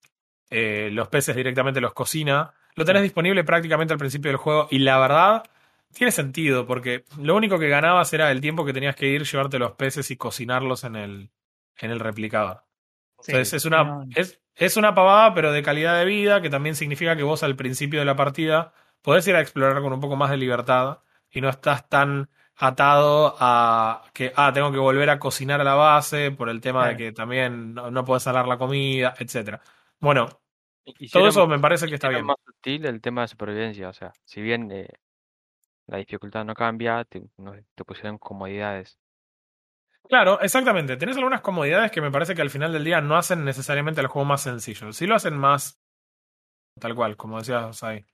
[0.50, 2.52] eh, los peces directamente los cocina.
[2.74, 5.42] Lo tenés disponible prácticamente al principio del juego y la verdad
[5.92, 9.58] tiene sentido porque lo único que ganabas era el tiempo que tenías que ir, llevarte
[9.58, 11.30] los peces y cocinarlos en el,
[11.78, 12.62] en el replicador.
[13.26, 17.16] Entonces es una, es, es una pavada, pero de calidad de vida, que también significa
[17.16, 20.30] que vos al principio de la partida podés ir a explorar con un poco más
[20.30, 25.60] de libertad y no estás tan atado a que, ah, tengo que volver a cocinar
[25.60, 29.14] a la base por el tema de que también no, no podés salar la comida,
[29.18, 29.60] etcétera.
[30.00, 30.28] Bueno,
[31.12, 32.24] todo eso me parece que está bien.
[32.24, 34.88] más sutil el tema de supervivencia, o sea, si bien eh,
[35.86, 37.22] la dificultad no cambia, te,
[37.74, 38.98] te pusieron comodidades.
[40.08, 40.96] Claro, exactamente.
[40.96, 44.06] Tenés algunas comodidades que me parece que al final del día no hacen necesariamente el
[44.06, 44.92] juego más sencillo.
[44.92, 45.78] Sí lo hacen más
[46.78, 48.04] tal cual, como decías ahí.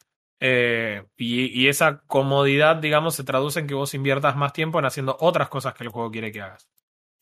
[0.40, 5.16] Eh, y, esa comodidad, digamos, se traduce en que vos inviertas más tiempo en haciendo
[5.20, 6.68] otras cosas que el juego quiere que hagas.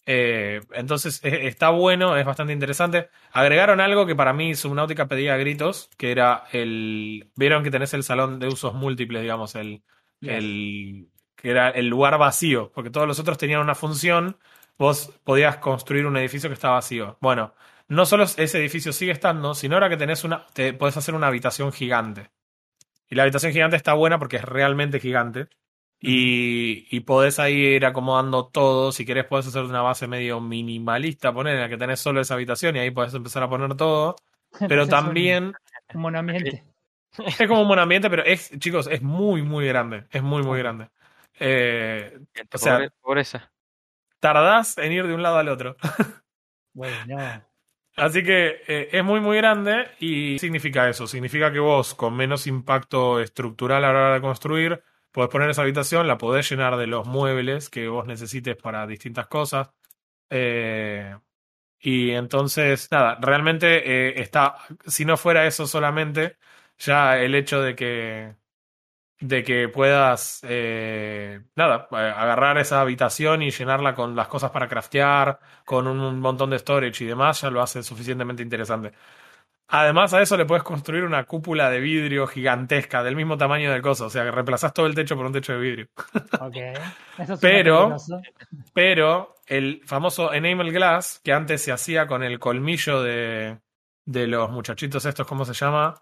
[0.04, 3.10] Eh, entonces e, está bueno, es bastante interesante.
[3.32, 7.30] Agregaron algo que para mí Subnautica pedía a gritos, que era el...
[7.36, 9.84] Vieron que tenés el salón de usos múltiples, digamos, el,
[10.20, 14.38] el que era el lugar vacío, porque todos los otros tenían una función,
[14.78, 17.18] vos podías construir un edificio que estaba vacío.
[17.20, 17.54] Bueno,
[17.88, 21.26] no solo ese edificio sigue estando, sino ahora que tenés una, te podés hacer una
[21.26, 22.30] habitación gigante.
[23.12, 25.48] Y la habitación gigante está buena porque es realmente gigante.
[26.00, 28.90] Y, y podés ahí ir acomodando todo.
[28.90, 32.32] Si querés, podés hacer una base medio minimalista, poner en la que tenés solo esa
[32.32, 34.16] habitación y ahí podés empezar a poner todo.
[34.66, 35.52] Pero también.
[35.92, 36.64] Un buen ambiente.
[37.38, 40.06] Es como un buen ambiente, pero es, chicos, es muy, muy grande.
[40.10, 40.88] Es muy, muy grande.
[41.38, 42.18] Eh,
[42.50, 43.52] o sea, pobreza.
[44.18, 45.76] Tardás en ir de un lado al otro.
[46.74, 47.42] Bueno.
[47.96, 52.46] Así que eh, es muy muy grande y significa eso, significa que vos con menos
[52.46, 56.86] impacto estructural a la hora de construir, podés poner esa habitación, la podés llenar de
[56.86, 59.70] los muebles que vos necesites para distintas cosas.
[60.30, 61.16] Eh,
[61.80, 66.38] y entonces, nada, realmente eh, está, si no fuera eso solamente,
[66.78, 68.36] ya el hecho de que
[69.22, 74.68] de que puedas, eh, nada, eh, agarrar esa habitación y llenarla con las cosas para
[74.68, 78.92] craftear, con un montón de storage y demás, ya lo hace suficientemente interesante.
[79.68, 83.80] Además, a eso le puedes construir una cúpula de vidrio gigantesca, del mismo tamaño del
[83.80, 85.88] coso, o sea que reemplazás todo el techo por un techo de vidrio.
[87.40, 87.96] pero,
[88.74, 93.60] pero el famoso Enamel Glass, que antes se hacía con el colmillo de,
[94.04, 96.00] de los muchachitos estos, ¿cómo se llama?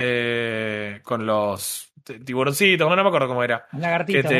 [0.00, 1.92] Eh, con los
[2.24, 3.66] tiburoncitos, no me acuerdo cómo era.
[3.72, 4.32] Lagartitos,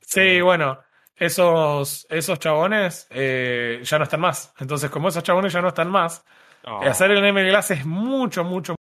[0.00, 0.78] sí, bueno,
[1.16, 4.54] esos, esos chabones eh, ya no están más.
[4.58, 6.24] Entonces, como esos chabones ya no están más,
[6.64, 6.80] oh.
[6.82, 8.74] hacer el M Glass es mucho, mucho,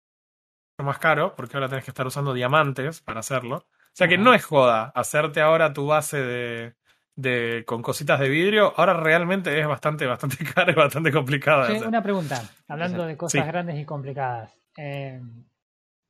[0.82, 3.56] más caro, porque ahora tenés que estar usando diamantes para hacerlo.
[3.56, 6.74] O sea que no es joda hacerte ahora tu base de,
[7.16, 11.66] de, con cositas de vidrio, ahora realmente es bastante, bastante caro y bastante complicado.
[11.84, 14.56] una pregunta, hablando de cosas grandes y complicadas.
[14.76, 15.20] Eh,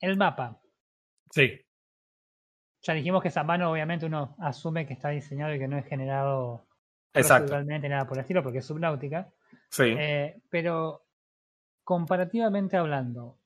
[0.00, 0.60] el mapa.
[1.30, 1.58] Sí.
[2.82, 5.86] Ya dijimos que esa mano, obviamente, uno asume que está diseñado y que no es
[5.86, 6.68] generado
[7.12, 9.28] Exactamente nada por el estilo, porque es subnáutica.
[9.68, 9.94] Sí.
[9.98, 11.04] Eh, pero,
[11.84, 13.38] comparativamente hablando,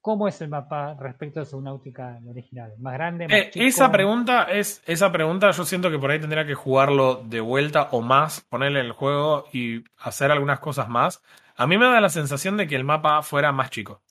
[0.00, 2.74] ¿cómo es el mapa respecto a Subnautica original?
[2.78, 3.28] ¿Más grande?
[3.28, 7.22] Más eh, esa pregunta es, esa pregunta yo siento que por ahí tendría que jugarlo
[7.24, 11.22] de vuelta o más, ponerle el juego y hacer algunas cosas más.
[11.56, 14.02] A mí me da la sensación de que el mapa fuera más chico.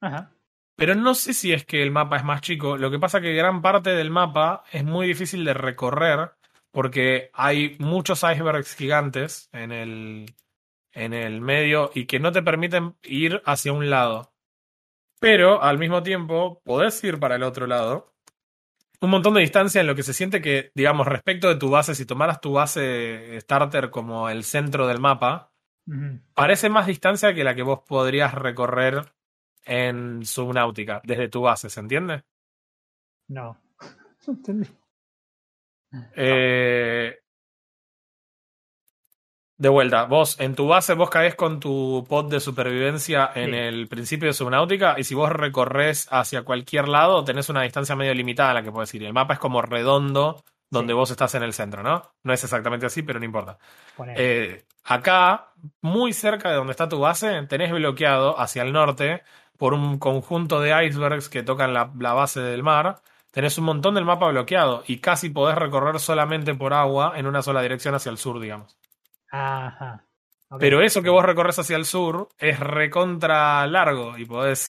[0.00, 0.30] Ajá.
[0.76, 2.76] Pero no sé si es que el mapa es más chico.
[2.76, 6.32] Lo que pasa es que gran parte del mapa es muy difícil de recorrer
[6.72, 10.34] porque hay muchos icebergs gigantes en el,
[10.92, 14.32] en el medio y que no te permiten ir hacia un lado.
[15.20, 18.12] Pero al mismo tiempo podés ir para el otro lado.
[19.00, 21.94] Un montón de distancia en lo que se siente que, digamos, respecto de tu base,
[21.94, 25.52] si tomaras tu base starter como el centro del mapa,
[26.34, 29.12] parece más distancia que la que vos podrías recorrer
[29.64, 32.24] en Subnautica desde tu base, ¿se entiende?
[33.28, 33.58] No,
[34.26, 34.68] no entendí.
[36.16, 37.16] Eh,
[39.56, 43.86] de vuelta, vos en tu base vos caes con tu pod de supervivencia en el
[43.86, 48.50] principio de Subnautica y si vos recorres hacia cualquier lado tenés una distancia medio limitada
[48.50, 49.04] a la que puedes ir.
[49.04, 52.14] El mapa es como redondo donde vos estás en el centro, ¿no?
[52.24, 53.58] No es exactamente así, pero no importa.
[54.16, 59.22] Eh, acá, muy cerca de donde está tu base, tenés bloqueado hacia el norte
[59.58, 64.04] por un conjunto de icebergs que tocan la, base del mar, tenés un montón del
[64.04, 68.18] mapa bloqueado y casi podés recorrer solamente por agua en una sola dirección hacia el
[68.18, 68.76] sur, digamos.
[69.30, 70.04] Ajá.
[70.58, 74.68] Pero eso que vos recorres hacia el sur es recontra largo y podés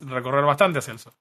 [0.00, 1.12] recorrer bastante hacia el sur.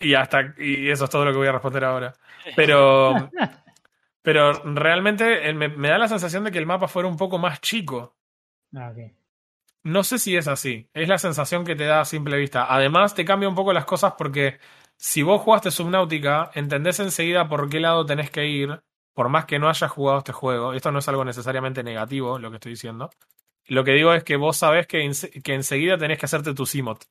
[0.00, 2.14] Y hasta y eso es todo lo que voy a responder ahora.
[2.56, 3.30] Pero
[4.22, 8.14] pero realmente me, da la sensación de que el mapa fuera un poco más chico.
[8.74, 8.92] Ah,
[9.88, 10.88] no sé si es así.
[10.94, 12.66] Es la sensación que te da a simple vista.
[12.68, 14.58] Además, te cambia un poco las cosas porque
[14.96, 18.82] si vos jugaste Subnautica, entendés enseguida por qué lado tenés que ir,
[19.14, 20.74] por más que no hayas jugado este juego.
[20.74, 23.10] Esto no es algo necesariamente negativo, lo que estoy diciendo.
[23.66, 25.10] Lo que digo es que vos sabés que,
[25.42, 27.04] que enseguida tenés que hacerte tu Simot.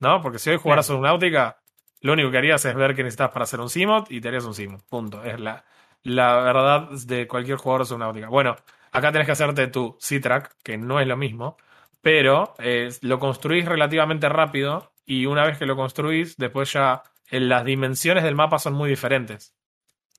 [0.00, 0.22] ¿No?
[0.22, 1.60] Porque si hoy jugaras Subnautica,
[2.00, 4.44] lo único que harías es ver qué necesitas para hacer un Simot y te harías
[4.44, 4.82] un Simot.
[4.88, 5.22] Punto.
[5.24, 5.64] Es la,
[6.02, 8.28] la verdad de cualquier jugador de Subnautica.
[8.28, 8.56] Bueno,
[8.92, 11.56] acá tenés que hacerte tu C-Track, que no es lo mismo
[12.00, 17.64] pero eh, lo construís relativamente rápido y una vez que lo construís, después ya las
[17.64, 19.54] dimensiones del mapa son muy diferentes.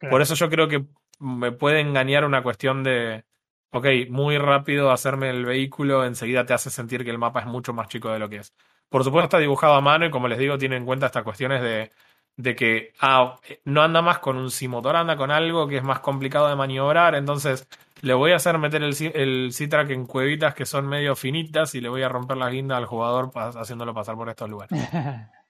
[0.09, 0.85] Por eso yo creo que
[1.19, 3.23] me puede engañar una cuestión de,
[3.71, 7.73] ok, muy rápido hacerme el vehículo, enseguida te hace sentir que el mapa es mucho
[7.73, 8.53] más chico de lo que es.
[8.89, 11.61] Por supuesto está dibujado a mano y como les digo, tiene en cuenta estas cuestiones
[11.61, 11.91] de,
[12.35, 15.99] de que ah, no anda más con un simotor, anda con algo que es más
[15.99, 17.67] complicado de maniobrar, entonces
[18.01, 21.81] le voy a hacer meter el, el C-Track en cuevitas que son medio finitas y
[21.81, 24.71] le voy a romper la guinda al jugador haciéndolo pasar por estos lugares.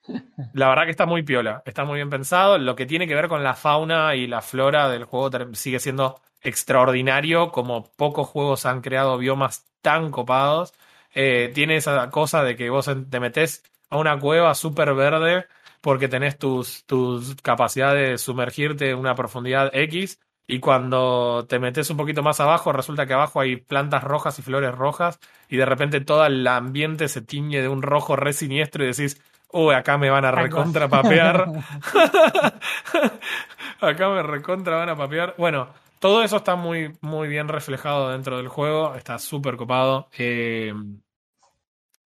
[0.54, 2.58] La verdad que está muy piola, está muy bien pensado.
[2.58, 6.20] Lo que tiene que ver con la fauna y la flora del juego sigue siendo
[6.42, 10.74] extraordinario, como pocos juegos han creado biomas tan copados.
[11.14, 15.46] Eh, tiene esa cosa de que vos te metes a una cueva súper verde
[15.82, 20.20] porque tenés tus, tus capacidades de sumergirte en una profundidad X
[20.52, 24.42] y cuando te metes un poquito más abajo, resulta que abajo hay plantas rojas y
[24.42, 28.84] flores rojas, y de repente todo el ambiente se tiñe de un rojo re siniestro
[28.84, 29.22] y decís,
[29.54, 31.46] uy, acá me van a recontra papear.
[33.80, 35.36] acá me recontra van a papear.
[35.38, 40.10] Bueno, todo eso está muy, muy bien reflejado dentro del juego, está súper copado.
[40.18, 40.74] Eh,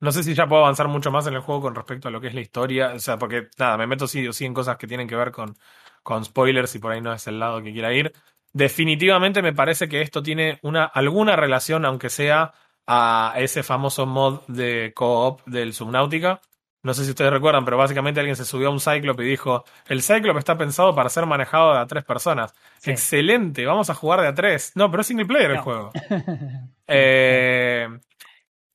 [0.01, 2.21] no sé si ya puedo avanzar mucho más en el juego con respecto a lo
[2.21, 4.77] que es la historia, o sea, porque nada, me meto sí o sí en cosas
[4.77, 5.58] que tienen que ver con,
[6.03, 8.13] con spoilers y por ahí no es el lado que quiera ir
[8.55, 12.53] definitivamente me parece que esto tiene una, alguna relación, aunque sea
[12.87, 16.39] a ese famoso mod de co-op del Subnautica.
[16.81, 19.65] No sé si ustedes recuerdan, pero básicamente alguien se subió a un Cyclop y dijo,
[19.87, 22.53] el Cyclop está pensado para ser manejado de a tres personas.
[22.85, 24.71] Excelente, vamos a jugar de a tres.
[24.75, 25.91] No, pero es single player el juego.
[26.87, 27.87] Eh,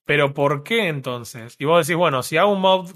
[0.03, 1.55] pero ¿por qué entonces?
[1.57, 2.91] Y vos decís, bueno, si hago un mod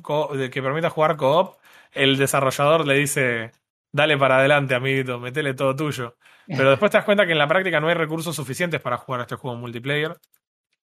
[0.52, 1.56] que permita jugar co-op,
[1.94, 3.54] el desarrollador le dice,
[3.94, 6.18] dale para adelante, amiguito, metele todo tuyo.
[6.48, 9.22] Pero después te das cuenta que en la práctica no hay recursos suficientes para jugar
[9.22, 10.16] a este juego multiplayer.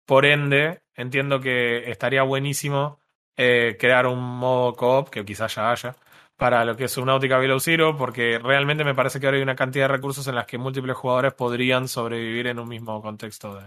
[0.07, 2.99] Por ende, entiendo que estaría buenísimo
[3.37, 5.97] eh, crear un modo co-op, que quizás ya haya,
[6.37, 9.57] para lo que es Subnautica Below Zero, porque realmente me parece que ahora hay una
[9.57, 13.61] cantidad de recursos en las que múltiples jugadores podrían sobrevivir en un mismo contexto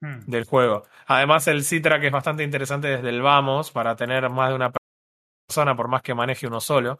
[0.00, 0.24] hmm.
[0.26, 0.84] del juego.
[1.06, 4.72] Además, el Citra, que es bastante interesante desde el vamos, para tener más de una
[5.48, 6.98] persona, por más que maneje uno solo.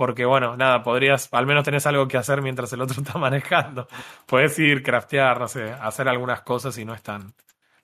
[0.00, 3.86] Porque bueno, nada, podrías, al menos tenés algo que hacer mientras el otro está manejando.
[4.24, 7.34] Puedes ir, craftear, no sé, hacer algunas cosas y no es tan,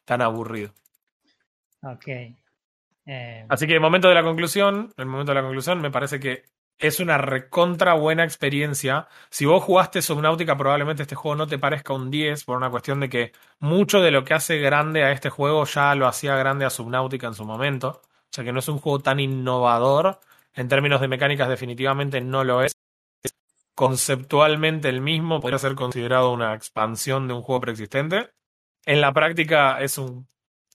[0.07, 0.73] tan aburrido.
[1.83, 2.09] Ok.
[3.05, 6.19] Eh, Así que el momento de la conclusión, el momento de la conclusión, me parece
[6.19, 6.45] que
[6.79, 9.09] es una recontra buena experiencia.
[9.29, 12.99] Si vos jugaste Subnautica, probablemente este juego no te parezca un 10 por una cuestión
[12.99, 16.65] de que mucho de lo que hace grande a este juego ya lo hacía grande
[16.65, 18.01] a Subnautica en su momento.
[18.01, 20.19] O sea que no es un juego tan innovador,
[20.57, 22.73] en términos de mecánicas definitivamente no lo es.
[23.75, 28.31] Conceptualmente el mismo podría ser considerado una expansión de un juego preexistente.
[28.87, 30.29] En la práctica es un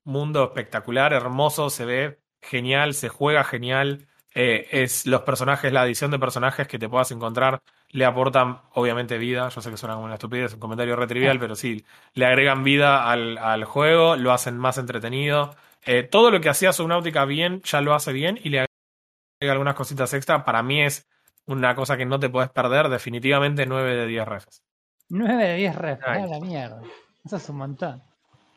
[0.03, 4.07] mundo espectacular, hermoso, se ve genial, se juega genial.
[4.33, 9.17] Eh, es los personajes, la adición de personajes que te puedas encontrar le aportan obviamente
[9.17, 9.49] vida.
[9.49, 13.11] Yo sé que suena como una estupidez, un comentario retrivial, pero sí, le agregan vida
[13.11, 15.55] al, juego, lo hacen más entretenido.
[15.83, 18.70] Eh, todo lo que hacía Subnautica bien, ya lo hace bien y le
[19.49, 21.09] algunas cositas extra, para mí es
[21.45, 24.63] una cosa que no te puedes perder, definitivamente 9 de 10 refs.
[25.09, 26.81] 9 de 10 refs, a la mierda.
[27.23, 28.01] Eso es un montón.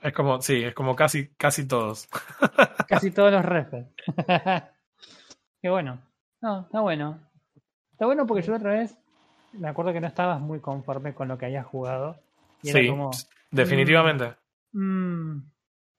[0.03, 2.09] Es como, sí, es como casi, casi todos.
[2.89, 3.87] casi todos los refs.
[5.63, 5.99] Qué bueno.
[6.43, 7.19] No, está bueno.
[7.93, 8.97] Está bueno porque yo otra vez
[9.53, 12.21] me acuerdo que no estabas muy conforme con lo que hayas jugado.
[12.63, 12.93] sí,
[13.51, 14.35] definitivamente.
[14.73, 15.39] Mmm,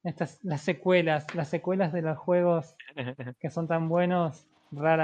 [0.04, 2.76] estas, las secuelas, las secuelas de los juegos
[3.40, 4.46] que son tan buenos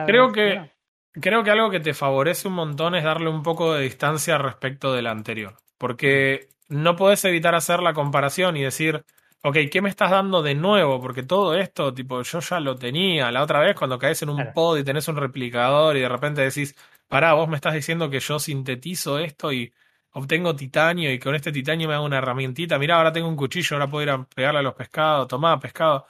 [0.06, 0.72] creo Que,
[1.14, 4.94] creo que algo que te favorece un montón es darle un poco de distancia respecto
[4.94, 5.58] del anterior.
[5.78, 9.04] Porque no podés evitar hacer la comparación y decir,
[9.44, 11.02] ok, ¿qué me estás dando de nuevo?
[11.02, 13.32] Porque todo esto, tipo, yo ya lo tenía.
[13.32, 16.42] La otra vez cuando caes en un pod y tenés un replicador y de repente
[16.42, 16.76] decís,
[17.08, 19.74] pará, vos me estás diciendo que yo sintetizo esto y
[20.12, 22.78] obtengo titanio y con este titanio me hago una herramientita.
[22.78, 25.28] Mirá, ahora tengo un cuchillo, ahora puedo ir a pegarle a los pescados.
[25.28, 26.06] Tomá, pescado.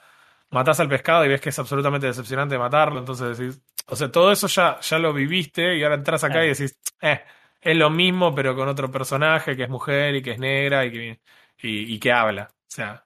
[0.52, 2.98] Matás al pescado y ves que es absolutamente decepcionante matarlo.
[2.98, 6.48] Entonces decís, o sea, todo eso ya, ya lo viviste y ahora entras acá y
[6.48, 7.22] decís, eh,
[7.60, 10.92] es lo mismo, pero con otro personaje que es mujer y que es negra y
[10.92, 11.20] que,
[11.62, 12.50] y, que habla.
[12.52, 13.02] O sea,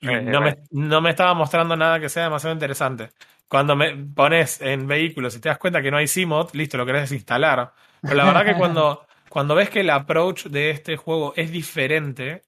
[0.00, 3.10] no, me, no me estaba mostrando nada que sea demasiado interesante.
[3.46, 6.86] Cuando me pones en vehículos y te das cuenta que no hay CMOD, listo, lo
[6.86, 7.74] querés instalar.
[8.00, 12.42] Pero la verdad que cuando, cuando ves que el approach de este juego es diferente,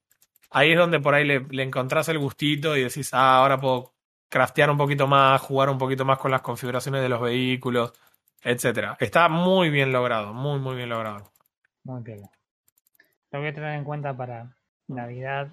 [0.51, 3.93] ahí es donde por ahí le, le encontrás el gustito y decís, ah, ahora puedo
[4.33, 7.93] craftear un poquito más, jugar un poquito más con las configuraciones de los vehículos,
[8.43, 8.97] etcétera.
[8.99, 11.31] Está muy bien logrado, muy, muy bien logrado.
[11.85, 12.23] Muy bien.
[13.31, 14.57] Lo voy a tener en cuenta para
[14.89, 15.53] Navidad.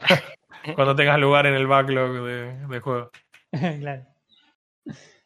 [0.76, 3.10] Cuando tengas lugar en el backlog de, de juego.
[3.80, 4.06] claro.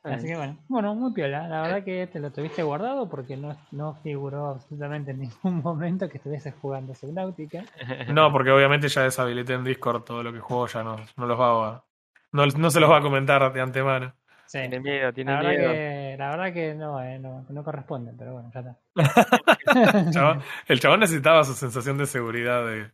[0.02, 1.48] Así que bueno, bueno, muy piola.
[1.48, 6.08] La verdad que te lo tuviste guardado porque no, no figuró absolutamente en ningún momento
[6.08, 7.64] que estuvieses jugando Subnautica.
[8.10, 11.38] No, porque obviamente ya deshabilité en Discord todo lo que juego, ya no, no los
[11.38, 11.84] va a,
[12.32, 14.14] no, no se los va a comentar de antemano.
[14.50, 15.72] Tiene miedo, tiene la miedo.
[15.72, 20.40] Que, la verdad que no, eh, no, no, corresponde, pero bueno, ya está.
[20.68, 22.90] el, chabón, necesitaba su sensación de seguridad, de,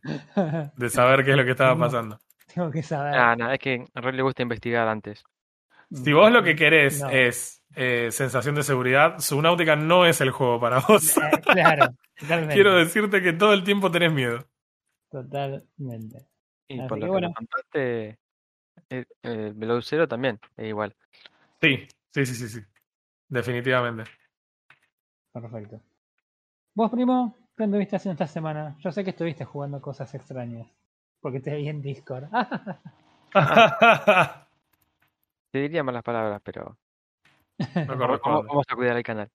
[0.75, 2.19] de saber qué es lo que estaba pasando.
[2.53, 3.15] Tengo que saber.
[3.15, 5.23] Ah, no, es que a Roy le gusta investigar antes.
[5.91, 10.59] Si vos lo que querés es eh, sensación de seguridad, Subnautica no es el juego
[10.59, 11.17] para vos.
[11.17, 11.87] Eh, claro,
[12.51, 14.45] Quiero decirte que todo el tiempo tenés miedo.
[15.09, 16.27] Totalmente.
[16.67, 17.33] Y por lo que bueno.
[17.33, 18.17] contaste,
[18.89, 20.95] el, el también, es igual.
[21.61, 22.61] Sí, sí, sí, sí, sí.
[23.27, 24.03] Definitivamente.
[25.31, 25.81] Perfecto.
[26.73, 27.37] ¿Vos, primo?
[27.57, 28.75] ¿Qué anduviste haciendo esta semana?
[28.79, 30.67] Yo sé que estuviste jugando cosas extrañas.
[31.21, 32.29] Porque te vi en Discord.
[35.51, 36.77] te diría malas palabras, pero.
[37.87, 39.29] No vamos, a cuidar el canal.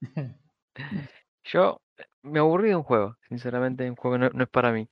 [1.44, 1.80] Yo
[2.22, 3.16] me aburrí de un juego.
[3.28, 4.88] Sinceramente, un juego no, no es para mí.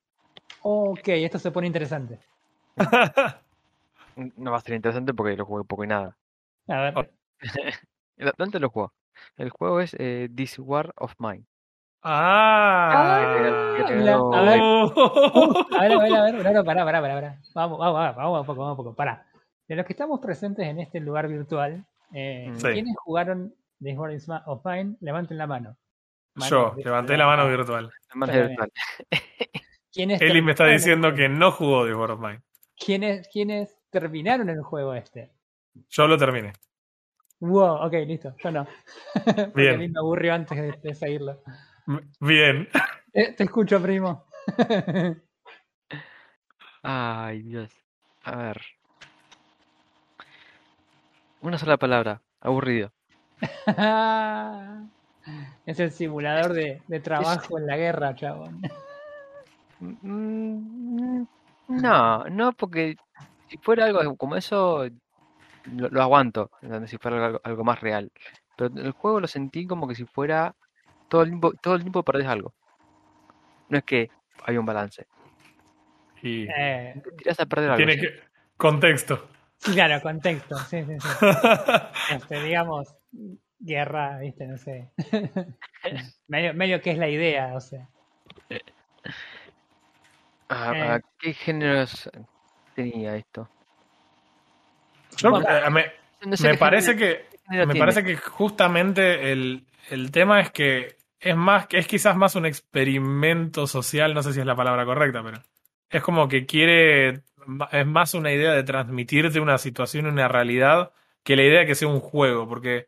[0.63, 2.19] Ok, esto se pone interesante.
[4.37, 6.17] No va a ser interesante porque lo jugué poco y nada.
[6.69, 6.95] A ver.
[6.97, 7.05] Oh.
[8.39, 8.93] ¿Dónde lo juego?
[9.37, 11.45] El juego es eh, This War of Mine.
[12.03, 13.91] Ah, a ver, a ver, a
[15.99, 18.97] ver, a ver, no, pará, pará, pará, Vamos, vamos, vamos un poco, vamos un poco,
[18.97, 19.27] pará.
[19.69, 24.13] De los que estamos presentes en este lugar virtual, eh, ¿quiénes jugaron This War
[24.47, 24.97] of Mine?
[25.01, 25.77] Levanten la mano.
[26.37, 27.91] Yo, levanté la mano virtual.
[28.15, 28.73] virtual.
[29.95, 32.41] Eli me está diciendo que no jugó This War of Mine.
[32.77, 35.33] ¿Quiénes, ¿Quiénes terminaron el juego este?
[35.89, 36.53] Yo lo terminé.
[37.41, 38.35] Wow, ok, listo.
[38.43, 38.67] Yo no.
[39.55, 39.75] Bien.
[39.75, 41.43] a mí me aburrió antes de, seguirlo.
[42.21, 42.69] Bien.
[43.13, 44.25] Eh, te escucho, primo.
[46.85, 47.69] Ay, Dios.
[48.23, 48.63] A ver.
[51.41, 52.23] Una sola palabra.
[52.41, 52.93] Aburrido.
[55.67, 58.63] es el simulador de, de trabajo en la guerra, chabón.
[59.81, 61.25] Mm,
[61.69, 62.97] no, no, porque
[63.51, 64.87] si fuera algo como eso,
[65.65, 66.53] lo, aguanto,
[66.87, 68.13] si fuera algo, más real.
[68.57, 70.55] Pero el juego lo sentí como que si fuera
[71.09, 72.55] todo el tiempo, todo el tiempo perdés algo.
[73.69, 74.09] No es que
[74.45, 75.07] hay un balance.
[76.23, 77.85] Y eh, tiras a perder algo.
[77.85, 78.21] Tiene que
[78.57, 79.29] contexto.
[79.63, 81.09] Claro, contexto, sí, sí, sí.
[82.15, 82.95] este, digamos,
[83.59, 84.91] guerra, viste, no sé.
[86.29, 87.89] medio, medio que es la idea, o sea.
[90.49, 91.01] Ah, eh.
[91.19, 92.11] ¿Qué géneros
[92.83, 93.49] tenía esto?
[95.23, 101.67] Eh, me, parece que me parece que justamente el, el, tema es que es más
[101.71, 105.43] es quizás más un experimento social, no sé si es la palabra correcta, pero
[105.91, 107.23] es como que quiere
[107.73, 111.75] es más una idea de transmitirte una situación, una realidad, que la idea de que
[111.75, 112.87] sea un juego, porque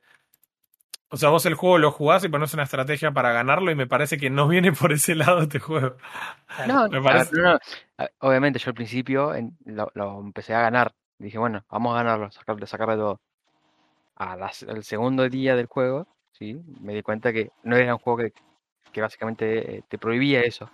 [1.13, 3.87] o sea, vos el juego lo jugás y pones una estrategia para ganarlo y me
[3.87, 5.97] parece que no viene por ese lado este juego.
[6.67, 7.37] No, me parece...
[8.21, 9.31] obviamente yo al principio
[9.67, 10.95] lo, empecé a ganar.
[11.19, 13.21] Dije, bueno, vamos a ganarlo, sacarle, sacarle todo.
[14.17, 18.31] Al segundo día del juego, sí, me di cuenta que no era un juego
[18.91, 20.71] que, básicamente eh, te prohibía eso.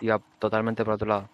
[0.00, 1.30] Iba totalmente por otro lado.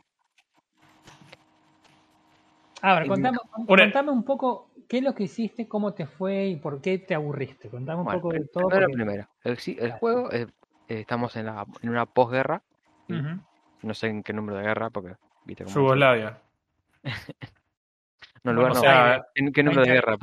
[2.80, 5.68] Ahora, contame, contame un poco ¿Qué es lo que hiciste?
[5.68, 6.46] ¿Cómo te fue?
[6.48, 7.68] ¿Y por qué te aburriste?
[7.68, 8.66] Contame un poco de todo.
[8.66, 9.28] Primero, primero.
[9.44, 10.48] El, el juego, eh,
[10.88, 12.60] estamos en, la, en una posguerra.
[13.06, 15.14] No sé en qué número de guerra, porque...
[15.44, 16.40] ¿viste Yugoslavia.
[18.42, 19.24] no, lugar no.
[19.36, 20.16] ¿En qué número de guerra?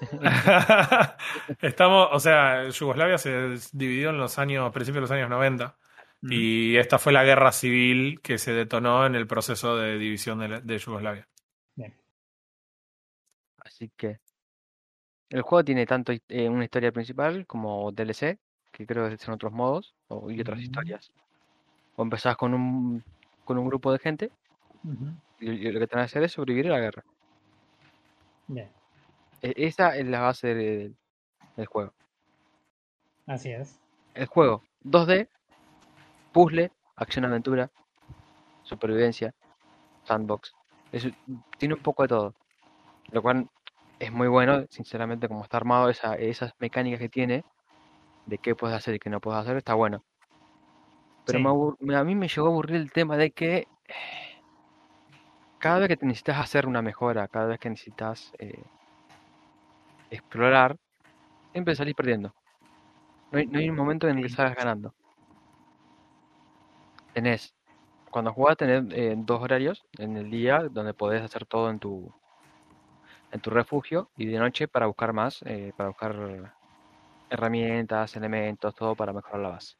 [1.60, 5.76] estamos, o sea, Yugoslavia se dividió en los años, principios de los años 90.
[6.22, 10.78] Y esta fue la guerra civil que se detonó en el proceso de división de,
[10.78, 11.28] Yugoslavia.
[13.76, 14.18] Así que
[15.28, 18.38] el juego tiene tanto eh, una historia principal como DLC,
[18.72, 19.94] que creo que son otros modos
[20.30, 21.12] y otras historias.
[21.96, 23.04] O empezás con un,
[23.44, 24.30] con un grupo de gente
[25.40, 27.04] y, lo que tenés que hacer es sobrevivir a la guerra.
[28.46, 28.70] Bien.
[29.42, 31.92] E, esa es la base del juego.
[33.26, 33.78] Así es.
[34.14, 35.28] El juego 2D,
[36.32, 37.70] puzzle, acción-aventura,
[38.62, 39.34] supervivencia,
[40.04, 40.54] sandbox.
[41.58, 42.34] tiene un poco de todo.
[43.12, 43.48] Lo cual
[43.98, 47.44] es muy bueno, sinceramente, como está armado, esa, esas mecánicas que tiene,
[48.26, 50.04] de qué puedes hacer y qué no puedes hacer, está bueno.
[51.24, 53.66] Pero a mí me llegó a aburrir el tema de que
[55.58, 58.62] cada vez que necesitas hacer una mejora, cada vez que necesitas eh,
[60.10, 60.76] explorar,
[61.52, 62.32] siempre salís perdiendo.
[63.32, 64.94] No hay, un momento en el que salgas ganando.
[67.12, 67.54] Tenés,
[68.10, 72.14] cuando jugás tenés eh, dos horarios en el día donde podés hacer todo en tu
[73.30, 76.54] en tu refugio y de noche para buscar más, eh, para buscar
[77.28, 79.76] herramientas, elementos, todo para mejorar la base.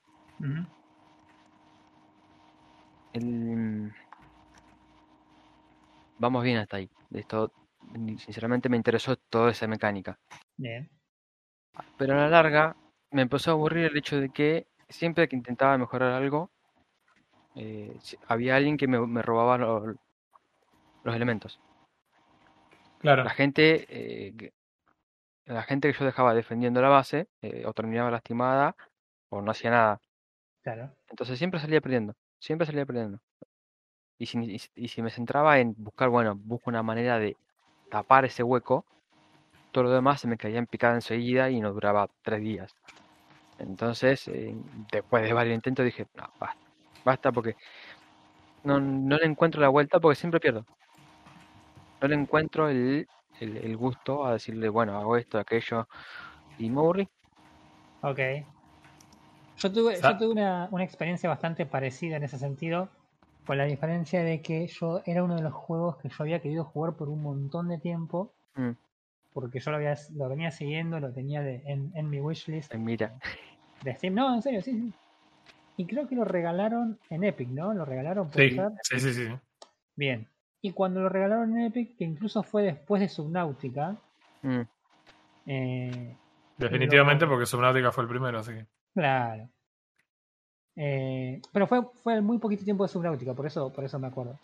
[6.18, 6.90] Vamos bien hasta ahí.
[7.10, 7.52] Esto,
[7.92, 10.18] sinceramente, me interesó toda esa mecánica.
[10.56, 10.88] Bien.
[11.96, 12.76] Pero a la larga,
[13.10, 16.50] me empezó a aburrir el hecho de que siempre que intentaba mejorar algo,
[17.54, 19.96] eh, había alguien que me, robaba los
[21.04, 21.58] elementos.
[23.00, 23.24] Claro.
[23.24, 24.52] La gente, eh,
[25.44, 28.76] la gente que yo dejaba defendiendo la base, eh, o terminaba lastimada,
[29.28, 30.00] o no hacía nada.
[30.62, 30.90] Claro.
[31.08, 33.20] Entonces siempre salía perdiendo, siempre salía perdiendo.
[34.18, 37.36] Y si, y si me centraba en buscar, bueno, busco una manera de
[37.90, 38.84] tapar ese hueco,
[39.72, 42.74] todo lo demás se me caía en picada enseguida y no duraba tres días.
[43.58, 44.54] Entonces, eh,
[44.90, 46.60] después de varios intentos dije, no, basta,
[47.04, 47.56] basta porque
[48.64, 50.64] no, no le encuentro la vuelta porque siempre pierdo.
[52.00, 53.06] No le encuentro el,
[53.40, 55.88] el, gusto a decirle, bueno, hago esto, aquello,
[56.58, 57.08] y me aburrí.
[58.02, 58.20] Ok.
[59.58, 62.90] Yo tuve, yo tuve una, una experiencia bastante parecida en ese sentido,
[63.46, 66.64] con la diferencia de que yo era uno de los juegos que yo había querido
[66.64, 68.32] jugar por un montón de tiempo.
[68.54, 68.72] Mm
[69.36, 72.74] porque yo lo, había, lo venía siguiendo, lo tenía de, en, en mi wishlist.
[72.74, 73.18] Mira.
[73.82, 74.92] De Steam, no, en serio, sí, sí.
[75.76, 77.74] Y creo que lo regalaron en Epic, ¿no?
[77.74, 79.28] Lo regalaron por sí, sí, sí, sí.
[79.94, 80.26] Bien.
[80.62, 83.96] Y cuando lo regalaron en Epic, que incluso fue después de Subnautica.
[84.42, 84.60] Mm.
[85.46, 86.16] Eh,
[86.56, 88.66] Definitivamente porque Subnautica fue el primero, así que.
[88.94, 89.48] Claro.
[90.74, 94.38] Eh, pero fue, fue muy poquito tiempo de Subnautica, por eso, por eso me acuerdo.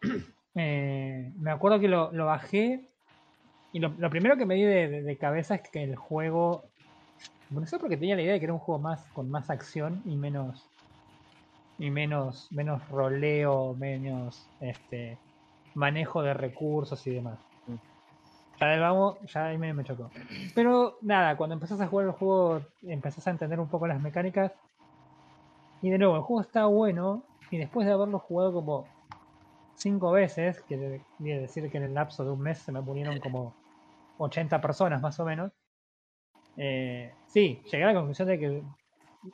[0.54, 2.92] Eh, me acuerdo que lo, lo bajé
[3.72, 6.64] y lo, primero que me di de, cabeza es que el juego.
[7.48, 10.02] No sé porque tenía la idea de que era un juego más con más acción
[10.04, 10.68] y menos.
[11.78, 12.48] Y menos.
[12.52, 15.16] menos roleo, menos este
[15.74, 17.38] manejo de recursos y demás.
[17.66, 17.74] Mm.
[18.60, 20.10] Ya vamos, ya ahí me, me chocó.
[20.54, 24.52] Pero nada, cuando empezás a jugar el juego, empezás a entender un poco las mecánicas.
[25.80, 27.24] Y de nuevo, el juego está bueno.
[27.50, 28.86] Y después de haberlo jugado como
[29.74, 33.18] cinco veces, que quiere decir que en el lapso de un mes se me ponieron
[33.18, 33.54] como
[34.18, 35.52] 80 personas más o menos.
[36.56, 38.62] Eh, sí, llegué a la conclusión de que,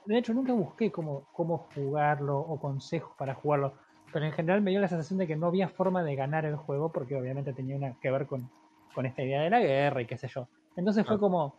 [0.06, 3.74] de hecho, nunca busqué cómo, cómo jugarlo o consejos para jugarlo,
[4.12, 6.56] pero en general me dio la sensación de que no había forma de ganar el
[6.56, 8.50] juego porque obviamente tenía una, que ver con,
[8.94, 10.48] con esta idea de la guerra y qué sé yo.
[10.76, 11.54] Entonces fue como,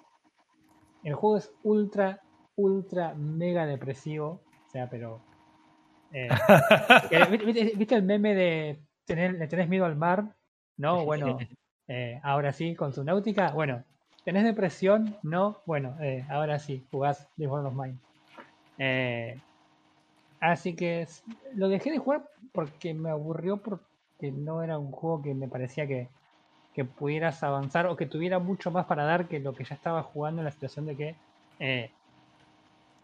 [1.04, 2.22] el juego es ultra,
[2.56, 5.22] ultra, mega depresivo, o sea, pero...
[6.12, 6.30] Eh,
[7.78, 10.36] ¿viste, el meme de tener, le tenés miedo al mar?
[10.78, 11.38] No, bueno,
[11.88, 13.52] eh, ahora sí, con su náutica.
[13.52, 13.84] Bueno,
[14.24, 15.18] ¿tenés depresión?
[15.24, 15.62] No.
[15.66, 17.98] Bueno, eh, ahora sí, jugás The World of Mine.
[18.78, 19.40] Eh,
[20.40, 21.08] así que
[21.56, 25.88] lo dejé de jugar porque me aburrió porque no era un juego que me parecía
[25.88, 26.10] que,
[26.74, 30.04] que pudieras avanzar o que tuviera mucho más para dar que lo que ya estaba
[30.04, 31.16] jugando en la situación de que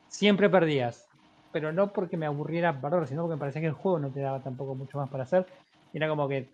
[0.07, 1.07] siempre perdías.
[1.51, 4.19] Pero no porque me aburriera perder, sino porque me parecía que el juego no te
[4.19, 5.45] daba tampoco mucho más para hacer.
[5.93, 6.49] Era como que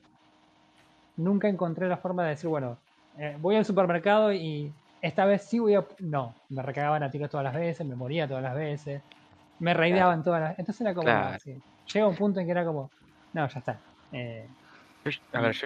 [1.17, 2.77] nunca encontré la forma de decir, bueno,
[3.17, 4.71] eh, voy al supermercado y
[5.01, 5.86] esta vez sí voy a...
[5.99, 9.01] No, me recagaban a tiros todas las veces, me moría todas las veces,
[9.62, 10.59] me raideaban todas las...
[10.59, 11.07] Entonces era como...
[11.93, 12.89] Llega un punto en que era como,
[13.34, 13.80] no, ya está.
[14.12, 14.47] Eh,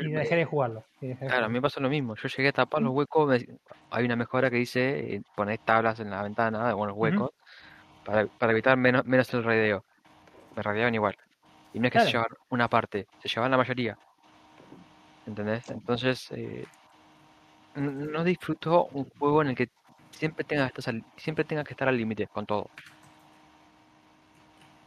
[0.01, 0.83] y dejé de jugarlo.
[1.19, 2.15] claro, a mí me pasó lo mismo.
[2.15, 3.43] Yo llegué a tapar los huecos.
[3.91, 7.31] hay una mejora que dice eh, poner tablas en la ventana, bueno, los huecos,
[8.05, 9.83] para, para, evitar menos, menos el raideo.
[10.55, 11.17] Me raideaban igual.
[11.73, 13.97] Y no es que se llevaban una parte, se llevaban la mayoría.
[15.25, 15.69] ¿entendés?
[15.69, 16.65] Entonces, eh,
[17.75, 19.69] no disfruto un juego en el que
[20.11, 20.71] siempre tenga,
[21.17, 22.69] siempre tenga que estar al límite con todo.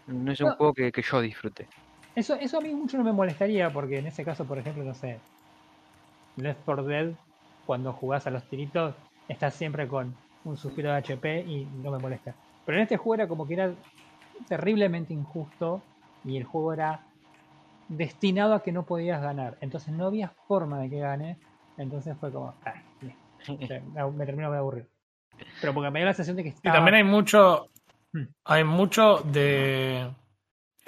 [0.09, 1.69] No es un juego que, que, yo disfrute.
[2.15, 4.95] Eso, eso a mí mucho no me molestaría, porque en ese caso, por ejemplo, no
[4.95, 5.21] sé,
[6.37, 7.13] Left 4 Dead,
[7.67, 8.95] cuando jugás a los tiritos,
[9.29, 12.35] estás siempre con un suspiro de HP y no me molesta.
[12.65, 13.73] Pero en este juego era como que era
[14.49, 15.83] terriblemente injusto
[16.25, 17.01] y el juego era
[17.89, 19.57] destinado a que no podías ganar.
[19.61, 21.39] Entonces no había forma de que gane.
[21.77, 22.75] Entonces fue como, ah,
[24.15, 24.89] me terminó de aburrir.
[25.61, 26.75] Pero porque me dio la sensación de que estaba...
[26.75, 27.69] Y también hay mucho.
[28.45, 30.11] Hay mucho de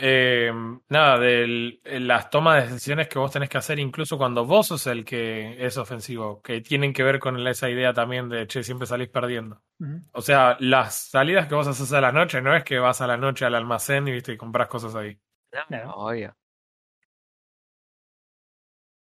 [0.02, 0.50] eh,
[0.88, 4.86] nada, de las tomas de decisiones que vos tenés que hacer, incluso cuando vos sos
[4.86, 8.86] el que es ofensivo, que tienen que ver con esa idea también de, che, siempre
[8.86, 9.62] salís perdiendo.
[10.12, 13.06] O sea, las salidas que vos haces a la noche no es que vas a
[13.06, 15.18] la noche al almacén y, viste, y compras cosas ahí.
[15.68, 16.34] No, obvio.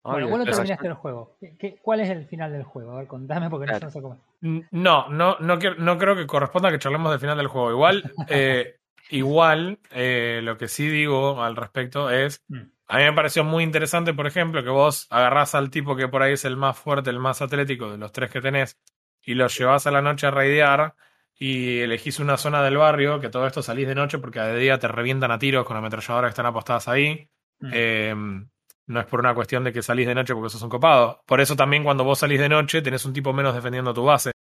[0.03, 1.37] Bueno, ¿cuándo terminaste el juego?
[1.81, 2.91] cuál es el final del juego?
[2.91, 4.17] A ver, contame porque no sé cómo.
[4.41, 7.71] No, no, no, no creo que corresponda que charlemos del final del juego.
[7.71, 8.75] Igual, eh,
[9.09, 12.61] Igual, eh, lo que sí digo al respecto es, mm.
[12.87, 16.23] a mí me pareció muy interesante, por ejemplo, que vos agarrás al tipo que por
[16.23, 18.79] ahí es el más fuerte, el más atlético de los tres que tenés,
[19.21, 20.95] y lo llevas a la noche a raidear
[21.35, 24.79] y elegís una zona del barrio, que todo esto salís de noche porque de día
[24.79, 27.29] te revientan a tiros con ametralladoras que están apostadas ahí.
[27.59, 27.69] Mm.
[27.73, 28.49] Em,
[28.87, 31.21] no es por una cuestión de que salís de noche porque sos un copado.
[31.25, 34.31] Por eso también cuando vos salís de noche tenés un tipo menos defendiendo tu base.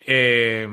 [0.00, 0.68] Eh,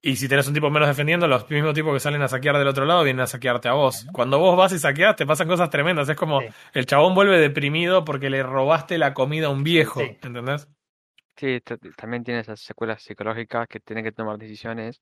[0.00, 2.68] y si tenés un tipo menos defendiendo, los mismos tipos que salen a saquear del
[2.68, 4.06] otro lado vienen a saquearte a vos.
[4.12, 6.08] Cuando vos vas y saqueas, te pasan cosas tremendas.
[6.08, 6.40] Es como
[6.72, 10.00] el chabón vuelve deprimido porque le robaste la comida a un viejo.
[10.00, 10.68] ¿Entendés?
[11.36, 11.60] Sí,
[11.96, 15.00] también tiene esas secuelas psicológicas que tienen que tomar decisiones.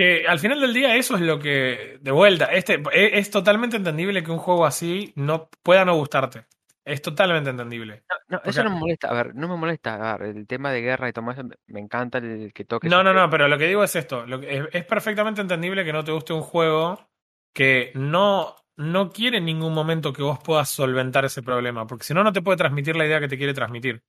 [0.00, 1.98] Que al final del día, eso es lo que.
[2.00, 6.46] De vuelta, este, e, es totalmente entendible que un juego así no pueda no gustarte.
[6.82, 8.04] Es totalmente entendible.
[8.28, 9.10] No, eso no me molesta.
[9.10, 10.14] A ver, no me molesta.
[10.14, 12.88] A ver, el tema de guerra y todo eso, me encanta el que toque.
[12.88, 14.24] No, no, no, pero lo que digo es esto.
[14.24, 17.10] Lo que, es, perfectamente entendible que no te guste un juego
[17.52, 22.14] que no, no quiere en ningún momento que vos puedas solventar ese problema, porque si
[22.14, 24.02] no, no te puede transmitir la idea que te quiere transmitir.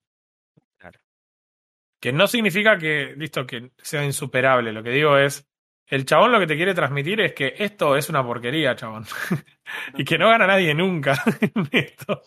[0.78, 1.02] Claro.
[2.00, 4.72] Que no significa que, listo, que sea insuperable.
[4.72, 5.51] Lo que digo es,
[5.92, 9.06] el chabón lo que te quiere transmitir es que esto es una porquería, chabón.
[9.98, 12.22] y que no gana nadie nunca en esto.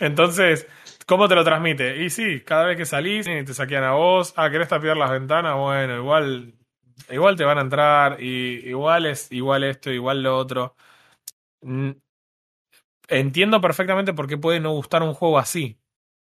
[0.00, 0.66] Entonces,
[1.06, 2.02] ¿cómo te lo transmite?
[2.02, 5.12] Y sí, cada vez que salís y te saquean a vos, ah, ¿querés tapiar las
[5.12, 5.56] ventanas?
[5.56, 6.52] Bueno, igual,
[7.10, 10.74] igual te van a entrar, y igual es igual esto, igual lo otro.
[13.08, 15.78] Entiendo perfectamente por qué puede no gustar un juego así,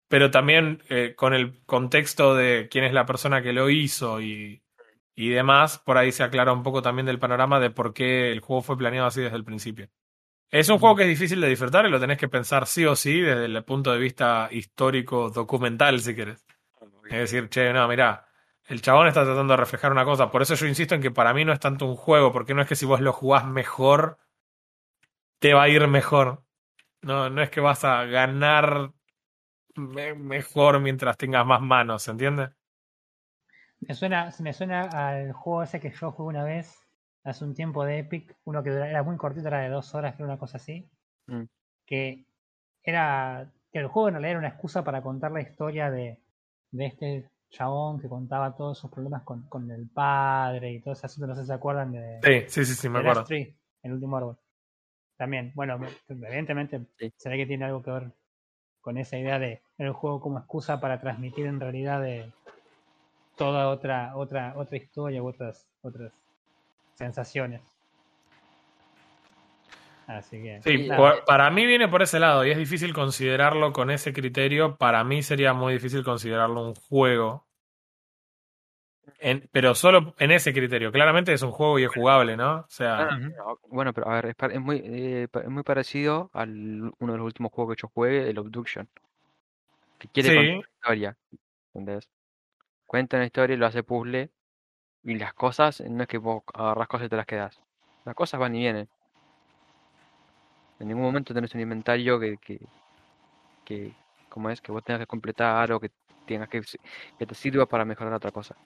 [0.09, 4.63] pero también eh, con el contexto de quién es la persona que lo hizo y,
[5.17, 8.41] y demás, por ahí se aclara un poco también del panorama de por qué el
[8.41, 9.89] juego fue planeado así desde el principio.
[10.51, 12.95] Es un juego que es difícil de disfrutar y lo tenés que pensar sí o
[12.95, 16.47] sí desde el punto de vista histórico, documental, si querés.
[17.07, 18.29] Es decir, che, no, mira,
[18.67, 20.31] el chabón está tratando de reflejar una cosa.
[20.31, 22.63] Por eso yo insisto en que para mí no es tanto un juego, porque no
[22.63, 24.19] es que si vos lo jugás mejor,
[25.39, 26.45] te va a ir mejor.
[27.03, 28.93] No, no es que vas a ganar
[29.77, 32.51] mejor mientras tengas más manos, ¿entiendes?
[33.81, 36.87] Me suena, me suena al juego ese que yo jugué una vez,
[37.25, 40.23] hace un tiempo de Epic, uno que era muy cortito, era de dos horas, que
[40.23, 40.89] era una cosa así,
[41.27, 41.45] mm.
[41.87, 42.27] que
[42.83, 46.19] era que el juego en realidad era una excusa para contar la historia de,
[46.71, 51.07] de este chabón que contaba todos sus problemas con, con el padre y todo ese
[51.07, 52.21] asunto, no sé si se acuerdan de...
[52.23, 53.25] Sí, sí, sí, sí me acuerdo.
[53.29, 54.39] el último árbol.
[55.17, 58.13] También, bueno, evidentemente se ve que tiene algo que ver
[58.81, 62.33] con esa idea de el juego como excusa para transmitir en realidad de
[63.37, 66.13] toda otra otra otra historia u otras otras
[66.95, 67.63] sensaciones.
[70.07, 70.61] Así que.
[70.63, 70.89] Sí,
[71.27, 74.77] para mí viene por ese lado y es difícil considerarlo con ese criterio.
[74.77, 77.45] Para mí sería muy difícil considerarlo un juego.
[79.51, 80.93] pero solo en ese criterio.
[80.93, 82.61] Claramente es un juego y es jugable, ¿no?
[82.61, 83.09] O sea.
[83.69, 87.53] bueno, pero a ver, es, muy, eh, es muy parecido al uno de los últimos
[87.53, 88.89] juegos que yo jugué, el Obduction.
[89.99, 91.17] Que quiere contar una historia.
[91.75, 92.09] ¿Entendés?
[92.87, 94.31] Cuenta una historia y lo hace puzzle
[95.03, 97.61] y las cosas, no es que vos agarras cosas y te las quedas.
[98.05, 98.89] Las cosas van y vienen.
[100.79, 102.61] En ningún momento tenés un inventario que, que,
[103.65, 103.93] que
[104.29, 105.91] como es, que vos tengas que completar o que
[106.27, 106.61] tengas que,
[107.19, 108.57] que te sirva para mejorar otra cosa.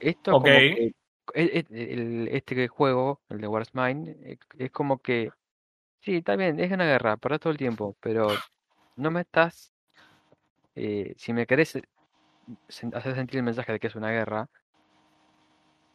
[0.00, 0.94] Esto como que,
[1.34, 5.30] e, e, este juego, el de Wars Mine, e, es como que
[6.00, 8.28] sí, está bien, es una guerra, para todo el tiempo, pero
[8.96, 9.72] no me estás
[10.74, 11.78] eh, si me querés
[12.94, 14.48] hacer sentir el mensaje de que es una guerra,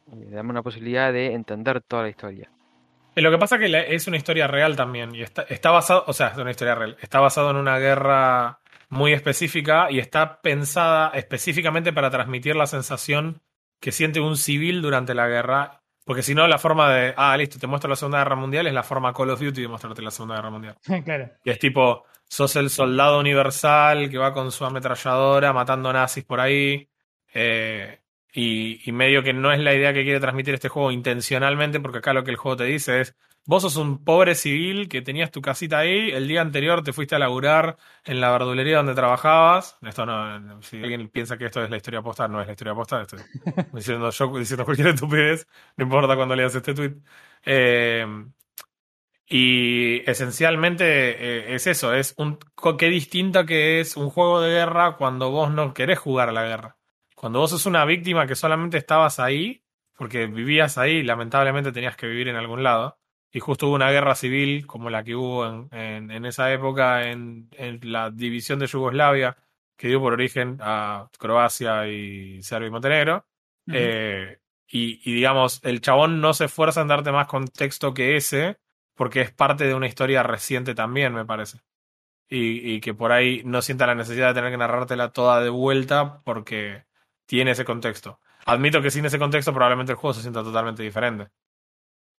[0.06, 2.50] dame una posibilidad de entender toda la historia.
[3.14, 5.14] Lo que pasa es que es una historia real también.
[5.14, 6.96] Y está, está basado, o sea, es una historia real.
[7.00, 13.42] Está basado en una guerra muy específica y está pensada específicamente para transmitir la sensación
[13.80, 17.58] que siente un civil durante la guerra Porque si no, la forma de, ah, listo,
[17.58, 20.10] te muestro la Segunda Guerra Mundial es la forma Call of Duty de mostrarte la
[20.10, 20.76] Segunda Guerra Mundial.
[21.04, 21.30] claro.
[21.44, 26.40] Y es tipo, sos el soldado universal que va con su ametralladora matando nazis por
[26.40, 26.88] ahí.
[27.34, 28.00] Eh,
[28.32, 31.98] y, y, medio que no es la idea que quiere transmitir este juego intencionalmente, porque
[31.98, 33.14] acá lo que el juego te dice es,
[33.44, 37.14] vos sos un pobre civil que tenías tu casita ahí, el día anterior te fuiste
[37.14, 39.76] a laburar en la verdulería donde trabajabas.
[39.82, 42.74] Esto no, si alguien piensa que esto es la historia postal, no es la historia
[42.74, 43.20] postal, estoy
[43.74, 46.94] diciendo yo diciendo cualquier estupidez, no importa cuando leas este tweet.
[47.44, 48.06] Eh,
[49.34, 52.38] y esencialmente eh, es eso, es un
[52.78, 56.44] qué distinto que es un juego de guerra cuando vos no querés jugar a la
[56.44, 56.76] guerra.
[57.14, 59.64] Cuando vos sos una víctima que solamente estabas ahí,
[59.96, 62.98] porque vivías ahí, lamentablemente tenías que vivir en algún lado,
[63.32, 67.48] y justo hubo una guerra civil como la que hubo en, en, esa época en,
[67.52, 69.38] en, la división de Yugoslavia,
[69.78, 73.24] que dio por origen a Croacia y Serbia y Montenegro.
[73.72, 78.58] eh, y, y, digamos, el chabón no se esfuerza en darte más contexto que ese,
[79.02, 81.58] porque es parte de una historia reciente también, me parece.
[82.28, 85.50] Y, y que por ahí no sienta la necesidad de tener que narrártela toda de
[85.50, 86.84] vuelta, porque
[87.26, 88.20] tiene ese contexto.
[88.46, 91.32] Admito que sin ese contexto probablemente el juego se sienta totalmente diferente.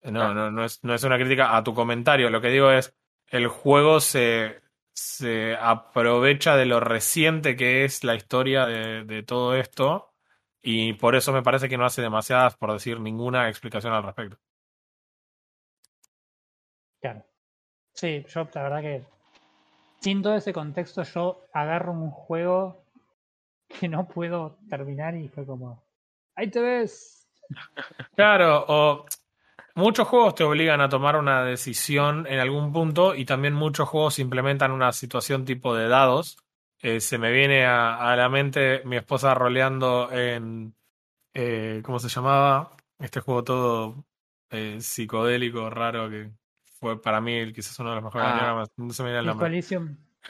[0.02, 2.30] No, no, no es, no es una crítica a tu comentario.
[2.30, 2.94] Lo que digo es,
[3.28, 4.62] el juego se,
[4.92, 10.14] se aprovecha de lo reciente que es la historia de, de todo esto
[10.62, 14.38] y por eso me parece que no hace demasiadas, por decir ninguna explicación al respecto.
[17.04, 17.22] Claro.
[17.93, 19.04] Sí, yo la verdad que
[19.99, 22.86] sin todo ese contexto yo agarro un juego
[23.68, 25.84] que no puedo terminar y fue como,
[26.34, 27.28] ahí te ves.
[28.16, 29.06] Claro, o
[29.76, 34.20] muchos juegos te obligan a tomar una decisión en algún punto y también muchos juegos
[34.20, 36.38] implementan una situación tipo de dados.
[36.80, 40.74] Eh, se me viene a, la mente mi esposa roleando en,
[41.34, 42.78] eh, ¿cómo se llamaba?
[42.97, 44.06] Este juego todo
[44.51, 46.32] eh, psicodélico, raro, que
[47.02, 49.62] para mí quizás uno de los mejores ah, No se me viene el nombre.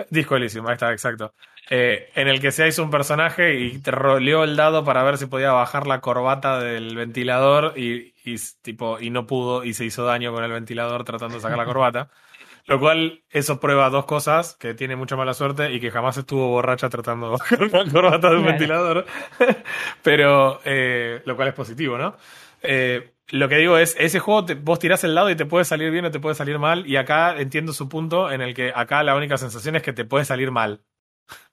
[0.10, 1.34] Disco Elysium, ahí está, exacto.
[1.70, 5.18] Eh, en el que se hizo un personaje y te roleó el dado para ver
[5.18, 9.86] si podía bajar la corbata del ventilador y, y, tipo, y no pudo y se
[9.86, 12.10] hizo daño con el ventilador tratando de sacar la corbata.
[12.66, 16.48] Lo cual, eso prueba dos cosas, que tiene mucha mala suerte y que jamás estuvo
[16.48, 19.06] borracha tratando de bajar la corbata de un ventilador.
[20.02, 22.16] Pero, eh, lo cual es positivo, ¿no?
[22.62, 25.66] Eh, lo que digo es, ese juego te, vos tirás el lado y te puede
[25.66, 26.86] salir bien o te puede salir mal.
[26.88, 30.06] Y acá entiendo su punto en el que acá la única sensación es que te
[30.06, 30.84] puede salir mal.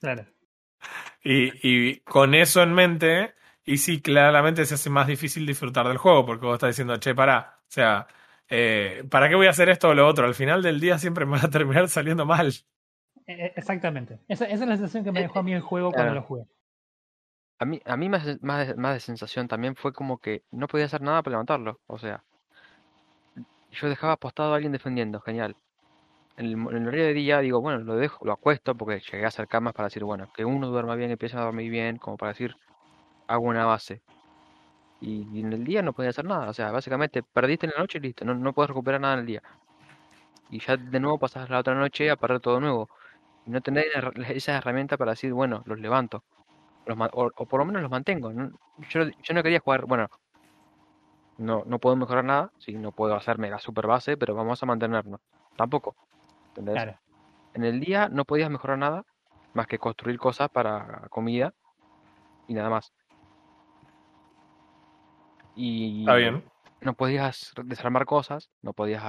[0.01, 0.27] Claro.
[1.23, 5.99] Y, y con eso en mente, y sí, claramente se hace más difícil disfrutar del
[5.99, 8.07] juego, porque vos estás diciendo, che, para, o sea,
[8.49, 10.27] eh, ¿para qué voy a hacer esto o lo otro?
[10.27, 12.53] Al final del día siempre me va a terminar saliendo mal.
[13.27, 14.18] E, e, exactamente.
[14.29, 16.45] Esa, esa es la sensación que me dejó a mí el juego cuando lo jugué.
[17.61, 20.67] A mí, a mí más, más, de, más de sensación también fue como que no
[20.67, 21.79] podía hacer nada para levantarlo.
[21.87, 22.25] O sea,
[23.73, 25.55] yo dejaba apostado a alguien defendiendo, genial.
[26.39, 29.25] En el, en el horario de día digo, bueno, lo dejo, lo acuesto porque llegué
[29.27, 32.17] a hacer camas para decir, bueno, que uno duerma bien, empiece a dormir bien, como
[32.17, 32.57] para decir,
[33.29, 34.03] hago una base.
[35.01, 36.49] Y, en el día no podía hacer nada.
[36.51, 39.21] O sea, básicamente perdiste en la noche y listo, no, no puedes recuperar nada en
[39.21, 39.43] el día.
[40.51, 42.89] Y ya de nuevo pasas la otra noche a perder todo nuevo.
[43.47, 43.87] Y no tener
[44.31, 46.25] esa herramienta para decir, bueno, los levanto
[46.87, 48.33] o, por lo menos los mantengo.
[48.33, 50.09] Yo, yo, no quería jugar, bueno,
[51.39, 54.66] no, no puedo mejorar nada, sí, no puedo hacerme la super base, pero vamos a
[54.66, 55.20] mantenernos.
[55.57, 55.97] Tampoco.
[56.49, 56.95] ¿Entendés?
[57.55, 59.05] En el día no podías mejorar nada
[59.55, 61.53] más que construir cosas para comida
[62.47, 62.93] y nada más.
[65.57, 66.45] Y Está bien.
[66.81, 69.03] no podías desarmar cosas, no podías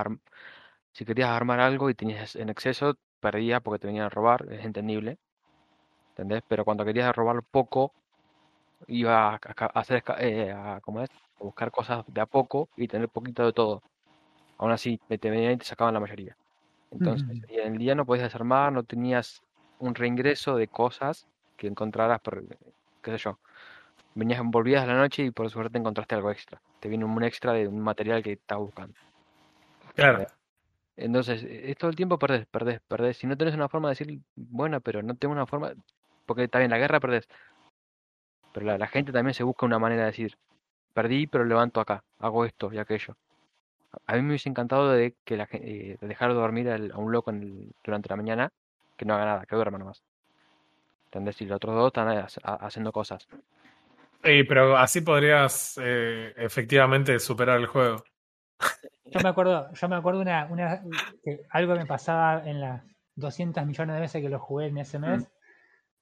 [0.93, 4.65] si querías armar algo y tenías en exceso, perdías porque te venían a robar, es
[4.65, 5.17] entendible.
[6.21, 6.43] ¿Entendés?
[6.47, 7.91] Pero cuando querías robar poco,
[8.87, 9.39] iba a,
[9.73, 11.09] hacer, eh, a, ¿cómo es?
[11.39, 13.81] a buscar cosas de a poco y tener poquito de todo.
[14.59, 16.37] Aún así, te venían y te sacaban la mayoría.
[16.91, 19.41] Entonces, en el día no podías desarmar, no tenías
[19.79, 21.25] un reingreso de cosas
[21.57, 22.43] que encontraras, por,
[23.01, 23.39] qué sé yo.
[24.13, 26.61] Venías, volvías a la noche y por suerte encontraste algo extra.
[26.79, 28.93] Te viene un extra de un material que estabas buscando.
[29.95, 30.27] Claro.
[30.97, 33.17] Entonces, es todo el tiempo perdés, perdés, perdés.
[33.17, 35.73] Si no tenés una forma de decir, bueno, pero no tengo una forma,
[36.31, 37.27] porque está bien, la guerra perdés.
[38.53, 40.37] Pero la, la, gente también se busca una manera de decir,
[40.93, 43.17] perdí, pero levanto acá, hago esto y aquello.
[44.07, 47.11] A mí me hubiese encantado de que la eh, de dejar de dormir a un
[47.11, 48.49] loco en el, durante la mañana,
[48.95, 50.01] que no haga nada, que duerma nomás.
[51.07, 51.41] ¿Entendés?
[51.41, 52.25] Y los otros dos están
[52.61, 53.27] haciendo cosas.
[54.23, 58.05] Sí, pero así podrías eh, efectivamente superar el juego.
[59.03, 60.81] Yo me acuerdo, yo me acuerdo una, una
[61.21, 62.81] que algo me pasaba en las
[63.15, 65.23] 200 millones de veces que lo jugué en ese mes.
[65.23, 65.40] Mm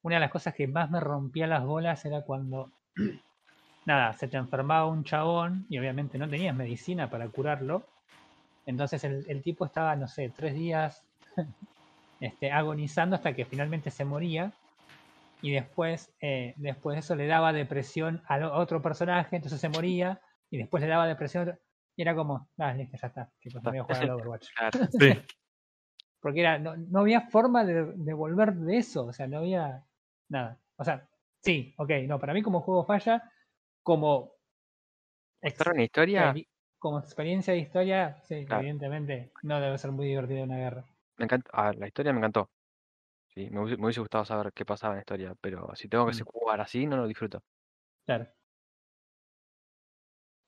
[0.02, 2.72] una de las cosas que más me rompía las bolas era cuando
[3.86, 7.84] nada, se te enfermaba un chabón y obviamente no tenías medicina para curarlo.
[8.66, 11.04] Entonces el, tipo estaba, no sé, tres días
[12.20, 14.52] este, agonizando hasta que finalmente se moría.
[15.42, 20.22] Y después, eh, después de eso le daba depresión a otro personaje, entonces se moría.
[20.52, 21.58] Y después le daba depresión
[21.96, 23.32] Y era como, ah, listo, ya está.
[23.40, 24.50] Chicos, voy a jugar al Overwatch.
[25.00, 25.14] Sí.
[26.22, 29.06] Porque era, no, no había forma de, de, volver de eso.
[29.06, 29.86] O sea, no había
[30.30, 30.60] nada.
[30.78, 31.08] O sea,
[31.42, 33.32] sí, ok, no, para mí como juego falla,
[33.84, 34.34] como...
[35.42, 36.34] ¿Extra historia?
[36.78, 40.86] Como experiencia de historia, sí, evidentemente no debe ser muy divertido una guerra.
[41.18, 42.50] Me encanta, ah, la historia me encantó.
[43.28, 46.26] Sí, me hubiese, gustado saber qué pasaba en la historia, pero si tengo que mm.
[46.26, 47.44] jugar así, no lo disfruto.
[48.06, 48.28] Claro.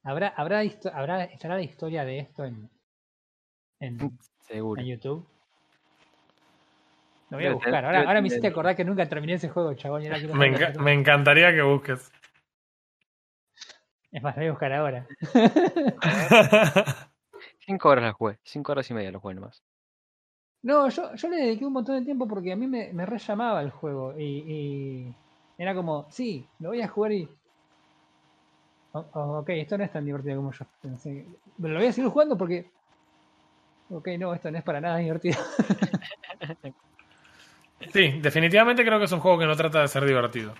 [0.03, 0.61] ¿Habrá, habrá,
[0.93, 2.71] habrá estará la historia de esto en,
[3.79, 3.99] en,
[4.49, 5.27] en YouTube?
[7.31, 7.85] Lo voy a buscar.
[7.85, 10.03] Ahora, ahora me hiciste acordar que nunca terminé ese juego, chabón.
[10.33, 12.11] me, me encantaría que busques.
[14.11, 15.07] Es más, lo voy a buscar ahora.
[17.59, 18.37] Cinco horas la jugué.
[18.43, 19.63] Cinco horas y media lo jugué nomás.
[20.63, 23.17] No, yo, yo le dediqué un montón de tiempo porque a mí me, me re
[23.17, 24.13] llamaba el juego.
[24.19, 25.15] Y,
[25.57, 27.29] era como, sí, lo voy a jugar y.
[28.91, 31.25] ok, esto no es tan divertido como yo pensé.
[31.61, 32.69] Pero lo voy a seguir jugando porque.
[33.89, 35.39] Ok, no, esto no es para nada divertido.
[37.91, 40.53] sí, definitivamente creo que es un juego que no trata de ser divertido.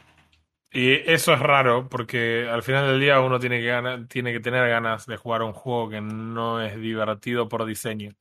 [0.73, 4.69] Y eso es raro, porque al final del día uno tiene que, tiene que tener
[4.69, 8.13] ganas de jugar un juego que no es divertido por diseño.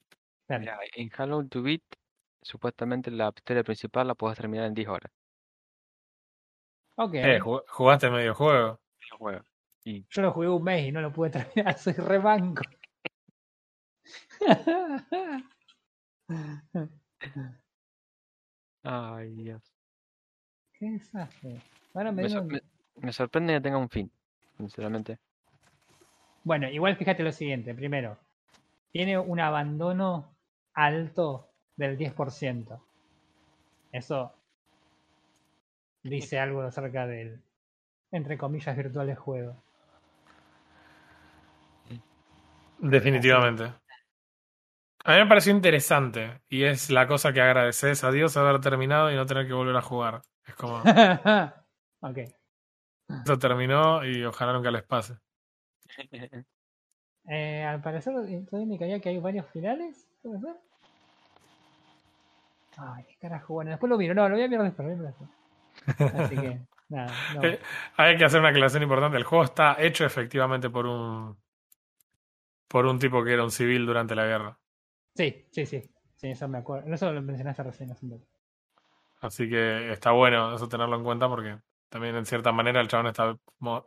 [0.49, 1.83] en Halo 2 Beat,
[2.43, 5.13] supuestamente la historia principal la puedes terminar en 10 horas.
[6.97, 7.15] Ok.
[7.15, 8.81] Eh, jugaste medio juego.
[9.01, 9.45] Medio juego.
[9.85, 10.05] Y...
[10.11, 12.65] Yo lo jugué un mes y no lo pude terminar, soy rebanco.
[18.83, 19.63] Ay, Dios.
[20.73, 21.61] Qué desastre
[21.95, 24.11] me, sorprende que tenga un fin,
[24.57, 25.19] sinceramente.
[26.45, 27.75] Bueno, igual fíjate lo siguiente.
[27.75, 28.17] Primero,
[28.93, 30.35] tiene un abandono
[30.75, 32.81] alto del 10%.
[33.93, 34.35] Eso
[36.03, 37.41] dice algo acerca del,
[38.13, 39.57] entre comillas, virtuales juego.
[42.79, 43.75] Definitivamente.
[45.05, 49.11] A mí me pareció interesante y es la cosa que agradeces a Dios haber terminado
[49.11, 50.23] y no tener que volver a jugar.
[50.47, 50.83] Es como...
[52.03, 52.17] Ok.
[53.25, 55.19] Eso terminó y ojalá nunca les pase.
[57.29, 58.15] Eh, al parecer,
[58.49, 60.09] todavía me caía que hay varios finales.
[60.23, 60.57] ¿Puede ser?
[62.79, 63.55] Ay, qué carajo.
[63.55, 64.15] Bueno, después lo miro.
[64.15, 64.99] No, lo voy a mirar después.
[66.15, 67.13] Así que, nada.
[67.35, 67.45] No.
[67.45, 67.61] Eh,
[67.97, 69.17] hay que hacer una aclaración importante.
[69.17, 71.37] El juego está hecho efectivamente por un.
[72.67, 74.60] por un tipo que era un civil durante la guerra.
[75.15, 75.83] Sí, sí, sí.
[76.17, 76.93] Sí, eso me acuerdo.
[76.93, 78.23] Eso lo mencionaste recién hace un
[79.21, 81.59] Así que está bueno eso tenerlo en cuenta porque
[81.89, 83.37] también en cierta manera el chabón está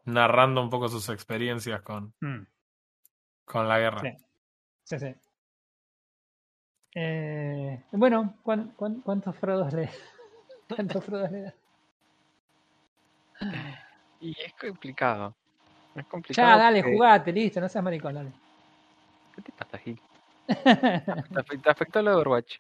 [0.06, 2.46] narrando un poco sus experiencias con, mm.
[3.46, 4.02] con la guerra.
[4.02, 4.18] Sí,
[4.84, 5.00] sí.
[5.00, 5.16] sí.
[6.96, 9.90] Eh, bueno, cuántos Frodos le
[10.76, 11.54] ¿Cuántos Frodos le da?
[14.20, 15.36] Y es complicado.
[15.96, 16.48] Es complicado.
[16.48, 18.32] Ya, dale, jugate, listo, no seas maricón, dale.
[19.36, 20.00] ¿Qué te pasa, Gil?
[20.48, 22.60] Te afectó el Overwatch.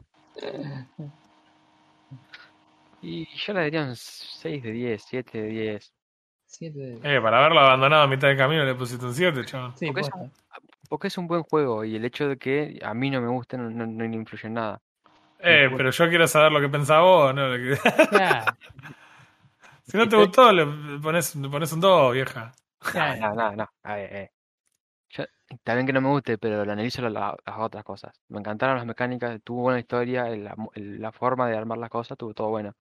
[3.01, 5.93] Y yo le daría un 6 de 10, 7 de 10.
[6.45, 7.01] 7 de 10.
[7.03, 9.73] Eh, para haberlo abandonado a mitad de camino le pusiste un 7, chaval.
[9.75, 10.31] Sí, porque, es un,
[10.87, 13.57] porque, es un, buen juego y el hecho de que a mí no me guste
[13.57, 14.79] no, no, no influye en nada.
[15.39, 17.53] Eh, pero yo quiero saber lo que pensás vos, ¿no?
[19.83, 20.65] si no te gustó, le
[20.99, 22.53] pones, le pones un 2, vieja.
[23.19, 23.69] No, no, no.
[23.85, 24.31] eh.
[25.53, 28.13] Yo, también que no me guste, pero lo analizo las, otras cosas.
[28.29, 32.33] Me encantaron las mecánicas, tuvo buena historia, la, la forma de armar las cosas, tuvo
[32.33, 32.73] todo bueno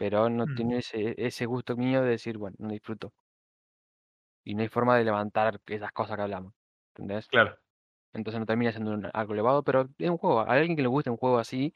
[0.00, 0.54] pero no mm.
[0.54, 3.12] tiene ese, ese gusto mío de decir, bueno, no disfruto.
[4.44, 6.54] Y no hay forma de levantar esas cosas que hablamos.
[6.94, 7.28] ¿Entendés?
[7.28, 7.58] Claro.
[8.14, 10.40] Entonces no termina siendo algo elevado, pero es un juego.
[10.40, 11.74] A alguien que le guste un juego así,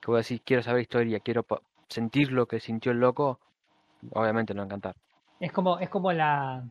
[0.00, 1.44] que voy a decir, quiero saber historia, quiero
[1.88, 3.38] sentir lo que sintió el loco,
[4.12, 4.96] obviamente no va a encantar.
[5.38, 6.64] Es como, es como la,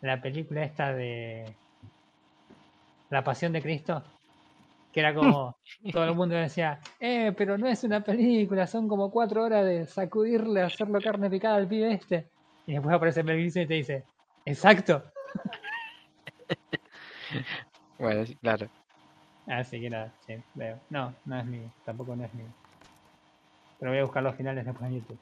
[0.00, 1.44] la película esta de
[3.10, 4.02] La Pasión de Cristo,
[4.92, 5.56] que era como
[5.92, 9.86] todo el mundo decía, eh, pero no es una película, son como cuatro horas de
[9.86, 12.28] sacudirle, hacerlo carne picada al pibe este.
[12.66, 14.04] Y después aparece Mel Gibson y te dice,
[14.44, 15.04] exacto.
[17.98, 18.66] bueno, sí, claro.
[19.46, 20.80] Así que nada, sí, veo.
[20.90, 22.48] No, no es mío, tampoco no es mío.
[23.78, 25.18] Pero voy a buscar los finales después en YouTube.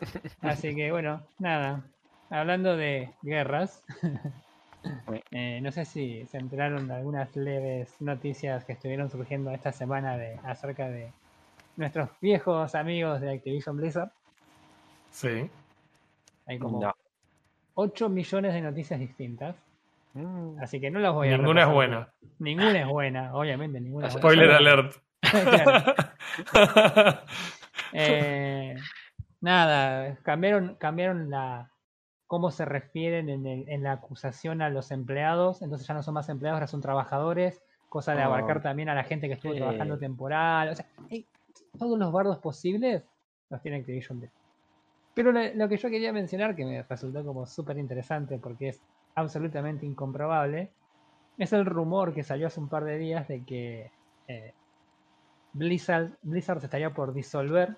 [0.40, 1.82] Así que bueno, nada.
[2.30, 3.82] Hablando de guerras,
[5.30, 10.16] Eh, no sé si se enteraron de algunas leves noticias que estuvieron surgiendo esta semana
[10.16, 11.12] de acerca de
[11.76, 14.10] nuestros viejos amigos de Activision Blizzard.
[15.10, 15.50] Sí.
[16.46, 16.94] Hay como
[17.74, 19.56] 8 millones de noticias distintas.
[20.14, 20.60] Mm.
[20.60, 22.08] Así que no las voy a Ninguna es buena.
[22.38, 23.80] Ninguna es buena, obviamente.
[23.80, 24.96] Ninguna Spoiler alert.
[27.94, 28.76] Eh,
[29.40, 31.70] nada, cambiaron, cambiaron la
[32.28, 35.62] cómo se refieren en, en, la acusación a los empleados.
[35.62, 37.62] Entonces ya no son más empleados, ahora son trabajadores.
[37.88, 38.60] Cosa de abarcar oh.
[38.60, 40.68] también a la gente que estuvo trabajando temporal.
[40.68, 40.86] O sea,
[41.78, 43.02] todos los bardos posibles
[43.48, 44.30] los tiene Activision de.
[45.14, 48.80] Pero lo, que yo quería mencionar, que me resultó como súper interesante porque es
[49.14, 50.70] absolutamente incomprobable,
[51.38, 53.90] es el rumor que salió hace un par de días de que
[54.28, 54.52] eh,
[55.54, 57.76] Blizzard, Blizzard se estaría por disolver,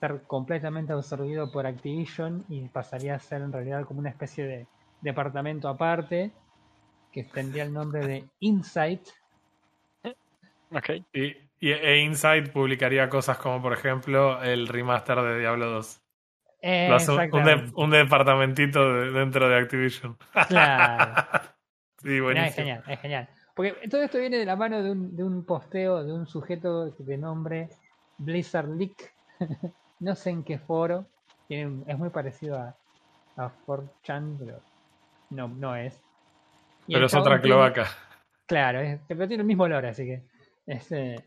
[0.00, 4.66] ser completamente absorbido por Activision y pasaría a ser en realidad como una especie de
[5.00, 6.32] departamento aparte
[7.12, 9.06] que tendría el nombre de Insight.
[10.72, 10.90] Ok.
[11.12, 16.00] Y, e Insight publicaría cosas como, por ejemplo, el remaster de Diablo 2.
[17.74, 20.18] un, departamentito dentro de Activision.
[20.48, 21.22] Claro.
[22.02, 22.48] sí, buenísimo.
[22.48, 23.28] es genial, es genial.
[23.54, 26.90] Porque todo esto viene de la mano de un, de un posteo de un sujeto
[26.90, 27.68] de nombre
[28.18, 29.14] Blizzard Leak.
[30.00, 31.06] no sé en qué foro.
[31.48, 32.76] es muy parecido a,
[33.36, 34.60] a 4chan, pero
[35.30, 36.00] no, no es.
[36.86, 37.86] pero es otra cloaca.
[38.46, 40.22] claro, pero tiene el mismo olor, así que.
[40.66, 41.22] Este,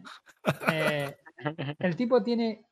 [0.71, 1.15] eh,
[1.79, 2.65] el tipo tiene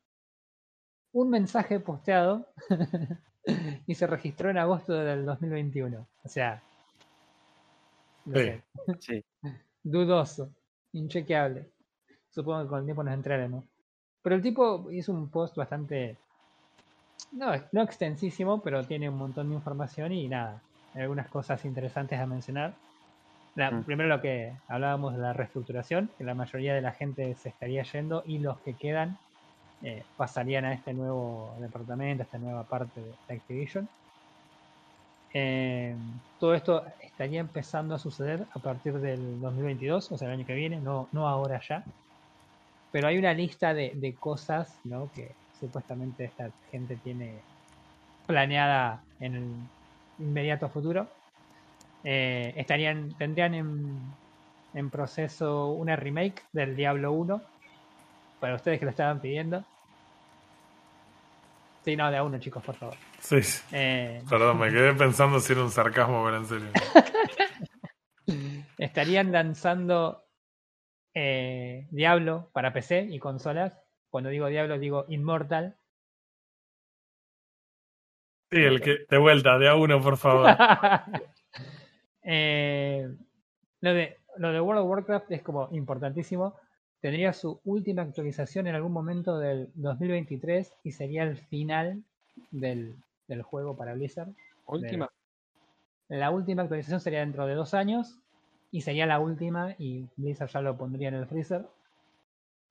[1.12, 2.48] un mensaje posteado
[3.88, 6.08] y se registró en agosto del 2021.
[6.24, 6.62] O sea,
[9.00, 9.24] sí.
[9.84, 10.52] dudoso,
[10.94, 11.70] inchequeable.
[12.30, 13.66] Supongo que con el tiempo nos entraremos.
[14.26, 16.18] Pero el tipo hizo un post bastante.
[17.32, 20.64] No, no extensísimo, pero tiene un montón de información y nada.
[20.96, 22.74] Algunas cosas interesantes a mencionar.
[23.56, 23.84] Mm.
[23.84, 27.84] Primero lo que hablábamos de la reestructuración, que la mayoría de la gente se estaría
[27.84, 29.20] yendo y los que quedan
[29.84, 33.88] eh, pasarían a este nuevo departamento, a esta nueva parte de Activision.
[35.36, 35.96] Eh,
[36.40, 40.56] todo esto estaría empezando a suceder a partir del 2022, o sea, el año que
[40.56, 41.84] viene, no, no ahora ya.
[42.96, 45.12] Pero hay una lista de, cosas ¿no?
[45.14, 47.42] que supuestamente esta gente tiene
[48.26, 49.54] planeada en el
[50.20, 51.06] inmediato futuro.
[52.06, 54.00] Eh, estarían, tendrían en,
[54.74, 57.42] en, proceso una remake del Diablo 1
[58.40, 59.66] para ustedes que lo estaban pidiendo.
[61.84, 62.96] Sí, no, de a uno, chicos, por favor.
[63.20, 63.42] Sí.
[63.74, 64.24] Eh...
[64.30, 66.70] Perdón, me quedé pensando si era un sarcasmo, pero en serio.
[68.78, 70.25] Estarían lanzando
[71.16, 73.82] eh, Diablo para PC y consolas.
[74.10, 75.78] Cuando digo Diablo, digo Immortal.
[78.52, 79.06] Sí, el que.
[79.10, 80.48] De vuelta, de a uno, por favor.
[82.28, 83.08] Eh,
[83.82, 86.56] lo, de, lo de World of Warcraft es como importantísimo.
[87.00, 92.04] Tendría su última actualización en algún momento del 2023 y sería el final
[92.50, 92.96] del,
[93.28, 94.30] del juego para Blizzard.
[94.66, 95.08] Última.
[96.08, 98.18] la última actualización sería dentro de dos años
[98.76, 101.66] y sería la última y Blizzard ya lo pondría en el freezer.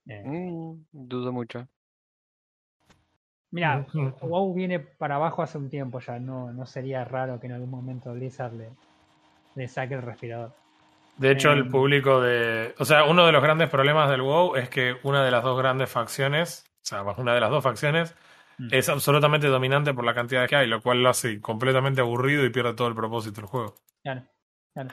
[0.06, 0.22] Eh.
[0.22, 1.66] Mm, dudo mucho.
[3.50, 3.86] Mira,
[4.20, 7.70] WoW viene para abajo hace un tiempo ya, no, no sería raro que en algún
[7.70, 8.68] momento Blizzard le,
[9.54, 10.52] le saque el respirador.
[11.16, 12.74] De hecho, el em, público de.
[12.78, 15.56] O sea, uno de los grandes problemas del WoW es que una de las dos
[15.56, 18.14] grandes facciones, o sea, una de las dos facciones,
[18.58, 18.68] mm.
[18.72, 22.50] es absolutamente dominante por la cantidad que hay, lo cual lo hace completamente aburrido y
[22.50, 23.74] pierde todo el propósito del juego.
[24.02, 24.22] Claro,
[24.74, 24.90] claro.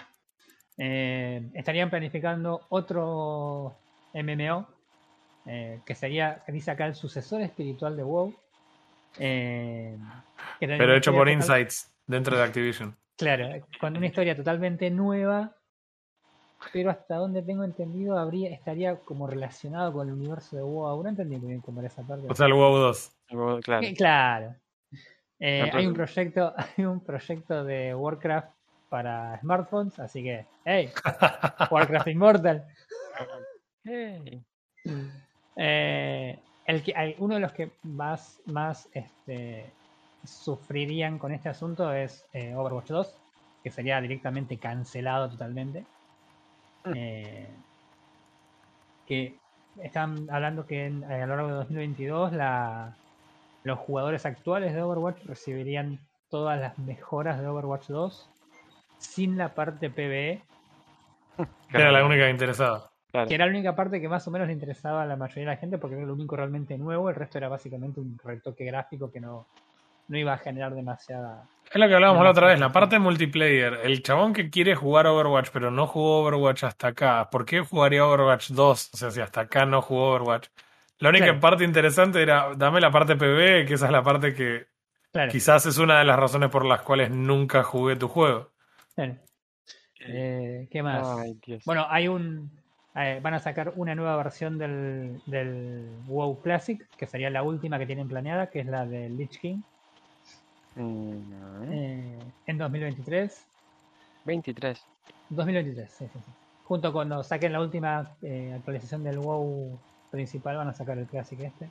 [0.83, 3.77] Eh, estarían planificando otro
[4.15, 4.67] MMO
[5.45, 8.33] eh, que sería, que dice acá, el sucesor espiritual de WoW.
[9.19, 9.95] Eh,
[10.59, 12.97] Pero hecho por Insights dentro de Activision.
[13.15, 15.55] Claro, con una historia totalmente nueva,
[16.73, 21.03] pero hasta donde tengo entendido habría estaría como relacionado con el universo de WoW.
[21.03, 22.25] No entendí muy bien cómo era esa parte.
[22.27, 23.11] O sea, el WoW 2.
[23.61, 23.87] claro.
[23.95, 24.55] Claro.
[25.39, 28.60] Eh, hay un proyecto, hay un proyecto de Warcraft
[28.91, 30.91] para smartphones, así que, hey,
[31.71, 32.65] Warcraft Immortal.
[33.85, 34.43] hey.
[35.55, 39.71] Eh, el que, uno de los que más, más este,
[40.25, 43.17] sufrirían con este asunto es eh, Overwatch 2,
[43.63, 45.85] que sería directamente cancelado totalmente.
[46.83, 46.91] Mm.
[46.93, 47.47] Eh,
[49.07, 49.37] que
[49.81, 52.93] están hablando que eh, a lo largo de 2022 la,
[53.63, 55.97] los jugadores actuales de Overwatch recibirían
[56.29, 58.29] todas las mejoras de Overwatch 2
[59.01, 60.43] sin la parte PvE.
[61.69, 62.91] Que era la única interesada.
[63.27, 65.55] Que era la única parte que más o menos le interesaba a la mayoría de
[65.55, 69.11] la gente porque era lo único realmente nuevo, el resto era básicamente un retoque gráfico
[69.11, 69.47] que no,
[70.07, 71.43] no iba a generar demasiada.
[71.69, 73.79] Es lo que hablábamos la otra vez, la parte multiplayer.
[73.83, 78.05] El chabón que quiere jugar Overwatch, pero no jugó Overwatch hasta acá, ¿por qué jugaría
[78.05, 78.89] Overwatch 2?
[78.93, 80.47] O sea, si hasta acá no jugó Overwatch.
[80.99, 84.67] La única parte interesante era, dame la parte PB, que esa es la parte que
[85.29, 88.50] Quizás es una de las razones por las cuales nunca jugué tu juego.
[90.07, 91.07] Eh, ¿Qué más?
[91.65, 92.49] bueno, hay un.
[92.95, 97.79] Eh, van a sacar una nueva versión del, del WoW Classic, que sería la última
[97.79, 99.61] que tienen planeada, que es la de Lich King.
[100.75, 103.45] Eh, en 2023.
[104.25, 104.85] 23.
[105.29, 106.31] 2023, sí, sí, sí.
[106.65, 107.99] Junto cuando saquen la última
[108.55, 109.77] actualización del WoW
[110.09, 111.69] principal, van a sacar el Classic este.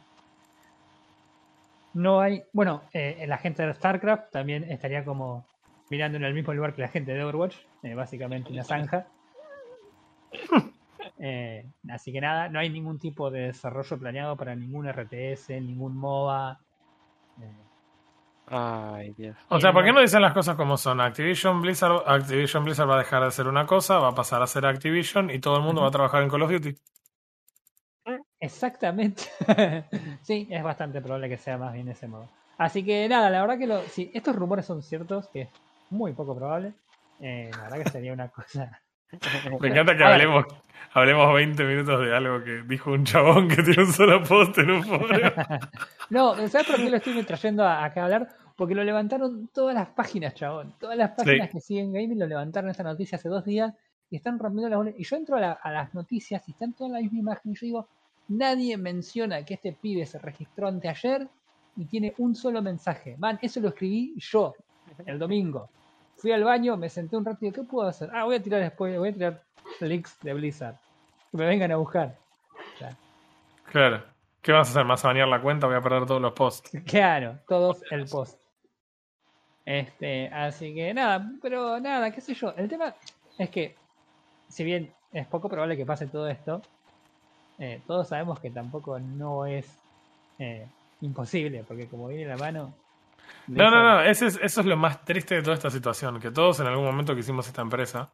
[1.92, 2.44] No hay.
[2.52, 5.44] Bueno, la gente de StarCraft también estaría como
[5.90, 9.06] mirando en el mismo lugar que la gente de Overwatch, eh, básicamente una zanja.
[11.22, 15.94] Eh, así que nada, no hay ningún tipo de desarrollo planeado para ningún RTS, ningún
[15.94, 16.58] MOBA.
[17.42, 17.70] Eh.
[18.46, 19.36] Ay, Dios.
[19.50, 20.98] O sea, ¿por qué no dicen las cosas como son?
[20.98, 24.46] Activision Blizzard, Activision Blizzard va a dejar de ser una cosa, va a pasar a
[24.46, 26.74] ser Activision y todo el mundo va a trabajar en Call of Duty.
[28.40, 29.24] Exactamente.
[30.22, 32.30] sí, es bastante probable que sea más bien ese modo.
[32.56, 35.48] Así que nada, la verdad que lo, si estos rumores son ciertos, que
[35.90, 36.72] muy poco probable.
[37.20, 38.80] Eh, la verdad que sería una cosa.
[39.60, 40.46] Me encanta que hablemos,
[40.92, 44.70] hablemos 20 minutos de algo que dijo un chabón que tiene un solo post en
[44.70, 45.08] un foro.
[46.10, 48.28] no, ¿sabes por qué lo estoy trayendo acá a hablar?
[48.56, 50.74] Porque lo levantaron todas las páginas, chabón.
[50.78, 53.74] Todas las páginas que siguen gaming lo levantaron esta noticia hace dos días
[54.10, 57.00] y están rompiendo las Y yo entro a, a, las noticias y están todas la
[57.00, 57.88] misma imagen y yo digo,
[58.28, 61.26] nadie menciona que este pibe se registró anteayer
[61.76, 63.16] y tiene un solo mensaje.
[63.18, 64.54] Man, eso lo escribí yo
[65.06, 65.70] el domingo
[66.20, 68.10] fui al baño, me senté un ratito, ¿qué puedo hacer?
[68.12, 69.42] Ah, voy a tirar después, voy a tirar
[69.80, 70.76] links de Blizzard.
[71.30, 72.16] Que me vengan a buscar.
[73.70, 74.02] Claro.
[74.42, 74.84] ¿Qué vas a hacer?
[74.84, 75.66] ¿Más a bañar la cuenta?
[75.66, 76.70] Voy a perder todos los posts.
[76.86, 78.38] Claro, todos el post.
[79.64, 82.52] Este, así que nada, pero nada, qué sé yo.
[82.56, 82.94] El tema
[83.38, 83.76] es que,
[84.48, 86.62] si bien es poco probable que pase todo esto,
[87.58, 89.78] eh, todos sabemos que tampoco no es
[90.38, 90.66] eh,
[91.02, 92.74] imposible, porque como viene la mano,
[93.48, 96.66] no, no, no, eso es, lo más triste de toda esta situación, que todos en
[96.66, 98.12] algún momento que hicimos esta empresa,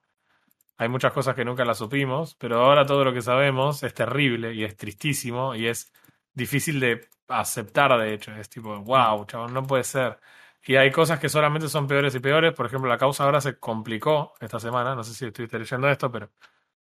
[0.78, 4.54] hay muchas cosas que nunca las supimos, pero ahora todo lo que sabemos es terrible
[4.54, 5.92] y es tristísimo y es
[6.34, 8.32] difícil de aceptar, de hecho.
[8.36, 10.18] Es tipo, wow, chaval, no puede ser.
[10.66, 12.52] Y hay cosas que solamente son peores y peores.
[12.54, 14.94] Por ejemplo, la causa ahora se complicó esta semana.
[14.94, 16.30] No sé si estuviste leyendo esto, pero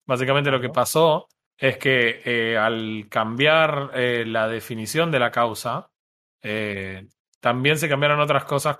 [0.06, 1.28] básicamente lo que pasó
[1.58, 5.92] es que eh, al cambiar eh, la definición de la causa,
[6.42, 7.08] eh,
[7.46, 8.76] también se cambiaron otras cosas,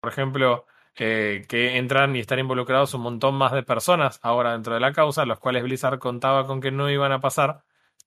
[0.00, 0.66] por ejemplo,
[0.96, 4.92] eh, que entran y están involucrados un montón más de personas ahora dentro de la
[4.92, 7.62] causa, los cuales Blizzard contaba con que no iban a pasar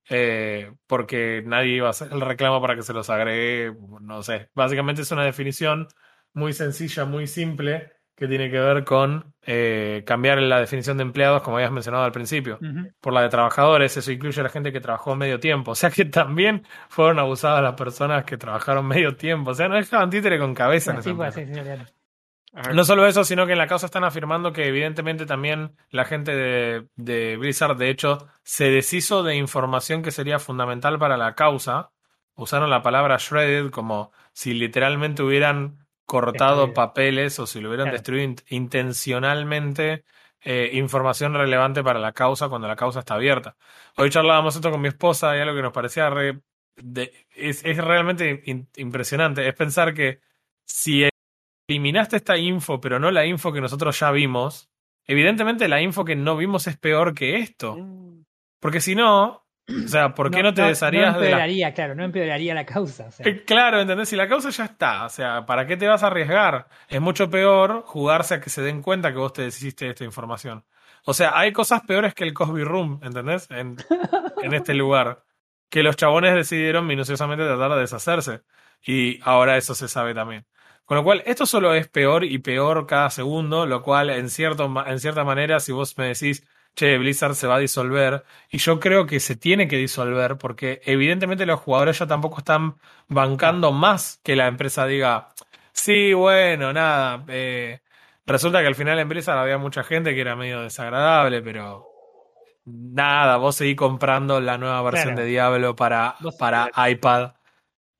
[0.09, 4.49] eh, porque nadie iba a hacer el reclamo para que se los agregue, no sé.
[4.53, 5.87] Básicamente es una definición
[6.33, 11.41] muy sencilla, muy simple, que tiene que ver con eh, cambiar la definición de empleados,
[11.41, 12.59] como habías mencionado al principio,
[12.99, 13.97] por la de trabajadores.
[13.97, 15.71] Eso incluye a la gente que trabajó medio tiempo.
[15.71, 19.49] O sea que también fueron abusadas las personas que trabajaron medio tiempo.
[19.49, 20.93] O sea, no dejaban títere con cabeza.
[20.93, 26.05] Pues, no solo eso, sino que en la causa están afirmando que evidentemente también la
[26.05, 31.33] gente de, de Blizzard, de hecho, se deshizo de información que sería fundamental para la
[31.33, 31.89] causa.
[32.35, 38.35] Usaron la palabra shredded como si literalmente hubieran cortado papeles o si lo hubieran destruido
[38.49, 40.03] intencionalmente
[40.43, 43.55] eh, información relevante para la causa cuando la causa está abierta.
[43.95, 46.11] Hoy charlábamos esto con mi esposa y algo que nos parecía
[47.35, 48.43] es, es, realmente
[48.77, 49.47] impresionante.
[49.47, 50.19] Es pensar que
[50.65, 51.07] si
[51.67, 54.71] eliminaste esta info, pero no la info que nosotros ya vimos,
[55.05, 57.77] evidentemente la info que no vimos es peor que esto.
[57.77, 58.25] Mm.
[58.59, 59.45] Porque si no,
[59.85, 63.09] o sea, ¿por qué no, te desharías no empeoraría, claro, no empeoraría la causa.
[63.19, 64.09] Eh, claro, ¿entendés?
[64.09, 66.67] Si la causa ya está, o sea, ¿para qué te vas a arriesgar?
[66.87, 70.63] Es mucho peor jugarse a que se den cuenta que vos te deshiciste esta información.
[71.05, 73.49] O sea, hay cosas peores que el Cosby Room, ¿entendés?
[73.49, 73.77] En,
[74.43, 75.23] en este lugar.
[75.69, 78.41] Que los chabones decidieron minuciosamente tratar de deshacerse.
[78.85, 80.45] Y ahora eso se sabe también.
[80.85, 84.69] Con lo cual, esto solo es peor y peor cada segundo, lo cual, en, cierto,
[84.85, 86.45] en cierta manera, si vos me decís,
[86.75, 88.23] che, Blizzard se va a disolver.
[88.49, 92.75] Y yo creo que se tiene que disolver porque evidentemente los jugadores ya tampoco están
[93.07, 95.29] bancando más que la empresa diga,
[95.71, 97.23] sí, bueno, nada.
[97.27, 97.81] Eh,
[98.25, 101.87] resulta que al final en Blizzard había mucha gente que era medio desagradable, pero
[102.65, 107.33] nada, vos seguís comprando la nueva versión de Diablo para, para iPad.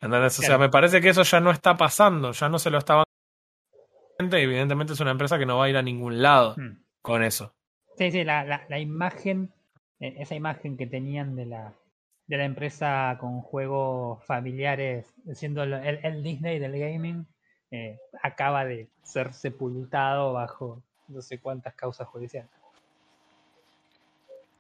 [0.04, 3.04] O sea, me parece que eso ya no está pasando, ya no se lo está
[4.18, 6.84] Evidentemente es una empresa que no va a ir a ningún lado hmm.
[7.02, 7.56] con eso.
[7.98, 9.54] Sí, sí, la, la, imagen,
[10.00, 11.74] eh, esa imagen que tenían de la,
[12.28, 17.28] de la empresa con juegos familiares, siendo el, el Disney del gaming,
[17.72, 22.52] eh, acaba de ser sepultado bajo no sé cuántas causas judiciales.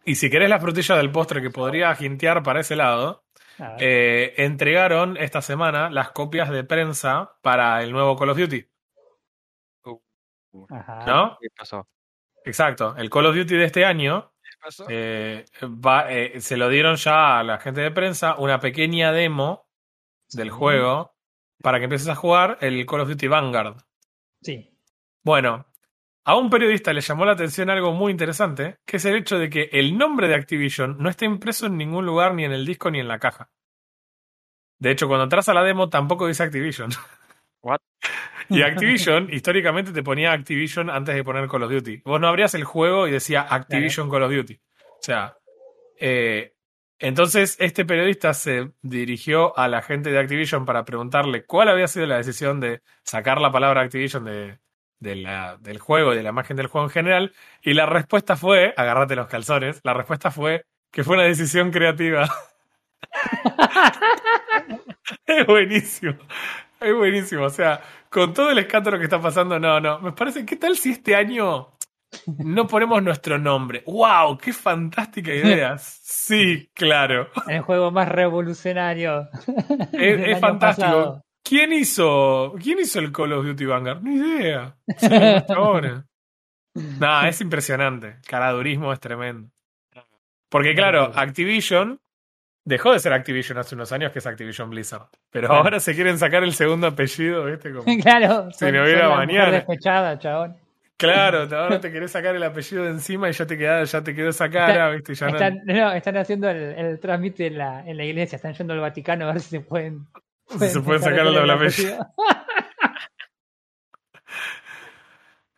[0.04, 3.24] Y si querés la frutilla del postre que podría gintear para ese lado,
[3.80, 8.66] eh, entregaron esta semana las copias de prensa para el nuevo Call of Duty.
[10.54, 11.38] ¿No?
[11.40, 11.88] ¿Qué pasó?
[12.46, 12.96] Exacto.
[12.98, 14.32] El Call of Duty de este año
[14.90, 15.46] eh,
[16.10, 19.68] eh, se lo dieron ya a la gente de prensa una pequeña demo
[20.32, 21.16] del juego
[21.62, 23.78] para que empieces a jugar el Call of Duty Vanguard.
[24.42, 24.70] Sí.
[25.24, 25.68] Bueno,
[26.24, 29.50] a un periodista le llamó la atención algo muy interesante, que es el hecho de
[29.50, 32.92] que el nombre de Activision no está impreso en ningún lugar, ni en el disco
[32.92, 33.52] ni en la caja.
[34.80, 36.92] De hecho, cuando entras a la demo tampoco dice Activision.
[37.62, 37.80] What?
[38.52, 42.02] Y Activision, históricamente te ponía Activision antes de poner Call of Duty.
[42.06, 44.56] Vos no abrías el juego y decía Activision Call of Duty.
[44.56, 45.38] O sea,
[46.00, 46.54] eh,
[47.00, 52.06] entonces este periodista se dirigió a la gente de Activision para preguntarle cuál había sido
[52.06, 54.60] la decisión de sacar la palabra Activision de,
[55.00, 57.34] del juego y de la imagen del juego en general.
[57.62, 62.30] Y la respuesta fue, agárrate los calzones, la respuesta fue que fue una decisión creativa.
[65.26, 66.18] es buenísimo.
[66.82, 67.44] Es buenísimo.
[67.44, 67.80] O sea,
[68.10, 70.00] con todo el escándalo que está pasando, no, no.
[70.00, 71.78] Me parece, ¿qué tal si este año
[72.40, 73.84] no ponemos nuestro nombre?
[73.86, 74.38] ¡Wow!
[74.40, 75.78] ¡Qué fantástica idea!
[75.78, 77.30] Sí, claro.
[77.48, 79.30] El juego más revolucionario.
[79.94, 81.22] Es, fantástico.
[81.44, 84.02] ¿Quién hizo, ¿Quién hizo el Call of Duty Vanguard?
[84.02, 84.76] Ni idea.
[85.50, 86.06] Ahora.
[86.74, 88.18] no, es impresionante.
[88.28, 89.50] Caradurismo es tremendo.
[90.50, 92.01] Porque claro, Activision
[92.64, 95.08] Dejó de ser Activision hace unos años, que es Activision Blizzard.
[95.32, 97.74] Pero ahora se quieren sacar el segundo apellido, ¿viste?
[97.74, 98.52] Como claro.
[98.52, 99.66] Si no hubiera mañana.
[100.20, 100.58] chabón.
[100.98, 104.14] Claro, ahora te querés sacar el apellido de encima y ya te, queda, ya te
[104.14, 105.16] quedó esa cara, ¿viste?
[105.16, 105.92] Ya están, no...
[105.94, 109.34] están haciendo el, el transmite en la, en la iglesia, están yendo al Vaticano a
[109.34, 110.06] ver si se pueden.
[110.48, 112.06] si se pueden sacar el doble apellido.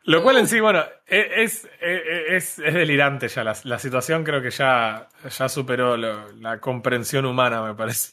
[0.06, 3.44] Lo cual en sí, bueno, e, es, e, e, es, es, delirante ya.
[3.44, 8.12] La, la, situación creo que ya, ya superó la comprensión humana, me parece.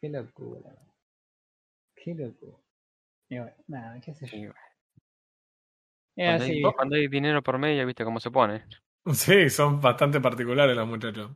[0.00, 0.70] qué locura.
[1.94, 2.58] Qué locura.
[3.68, 4.52] nada, qué sé yo.
[6.14, 8.64] Cuando hay, cuando, hay, dinero por medio, viste cómo se pone.
[9.12, 11.30] Sí, son bastante particulares los muchachos.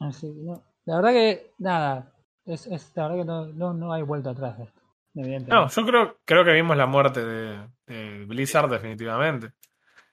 [0.00, 0.64] Así, no.
[0.86, 2.14] La verdad que, nada,
[2.46, 4.85] es, es, la verdad que no, no, no hay vuelta atrás de esto.
[5.16, 9.52] No, yo creo, creo que vimos la muerte de, Blizzard definitivamente.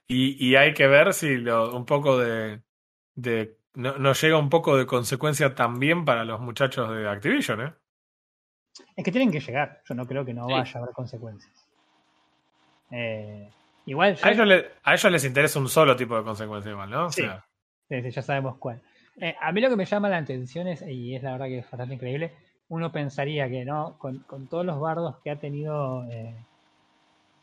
[0.06, 2.62] Y, y, hay que ver si lo, un poco de...
[3.14, 7.72] de no, no, llega un poco de consecuencia también para los muchachos de Activision, ¿eh?
[8.96, 9.82] Es que tienen que llegar.
[9.88, 11.52] Yo no creo que no vaya a haber consecuencias.
[12.90, 13.50] Eh,
[13.86, 17.10] igual a, ellos a, ellos les interesa un solo tipo de consecuencia igual, ¿no?
[17.10, 17.24] sí,
[17.88, 18.80] ya sabemos cuál.
[19.16, 21.58] Eh, a mí lo que me llama la atención es, y es la verdad que
[21.58, 22.32] es bastante increíble,
[22.68, 26.34] uno pensaría que no, con, con todos los bardos que ha tenido eh,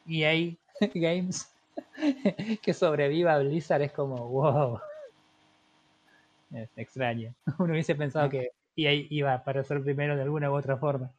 [0.07, 0.55] EA
[0.95, 1.53] Games,
[2.61, 4.79] que sobreviva Blizzard es como, wow.
[6.51, 7.33] Es extraño.
[7.59, 11.11] Uno hubiese pensado que EA iba a aparecer primero de alguna u otra forma.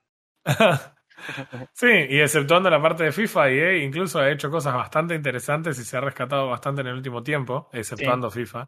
[1.72, 5.84] sí, y exceptuando la parte de FIFA, EA incluso ha hecho cosas bastante interesantes y
[5.84, 8.66] se ha rescatado bastante en el último tiempo, exceptuando FIFA.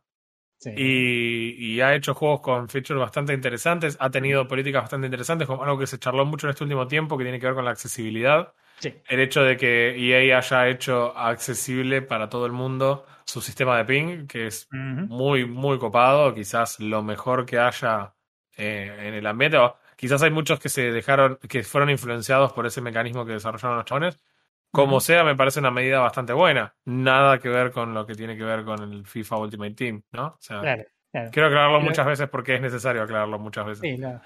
[0.76, 5.78] Y, ha hecho juegos con features bastante interesantes, ha tenido políticas bastante interesantes, como algo
[5.78, 8.54] que se charló mucho en este último tiempo, que tiene que ver con la accesibilidad.
[8.82, 13.84] El hecho de que EA haya hecho accesible para todo el mundo su sistema de
[13.84, 18.14] ping, que es muy, muy copado, quizás lo mejor que haya
[18.56, 19.58] eh, en el ambiente.
[19.96, 23.86] quizás hay muchos que se dejaron, que fueron influenciados por ese mecanismo que desarrollaron los
[23.86, 24.18] chabones,
[24.74, 26.74] como sea, me parece una medida bastante buena.
[26.84, 30.26] Nada que ver con lo que tiene que ver con el FIFA Ultimate Team, ¿no?
[30.26, 30.84] O sea,
[31.30, 33.80] Quiero aclararlo muchas veces porque es necesario aclararlo muchas veces.
[33.80, 34.20] Sí, no,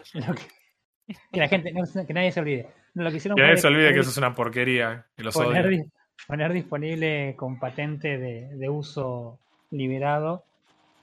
[1.31, 1.70] que, la gente,
[2.07, 2.66] que nadie se olvide.
[2.95, 3.01] que
[3.37, 5.05] nadie se olvide que eso es una porquería.
[5.15, 5.85] Que los poner,
[6.27, 9.39] poner disponible con patente de, uso
[9.70, 10.45] liberado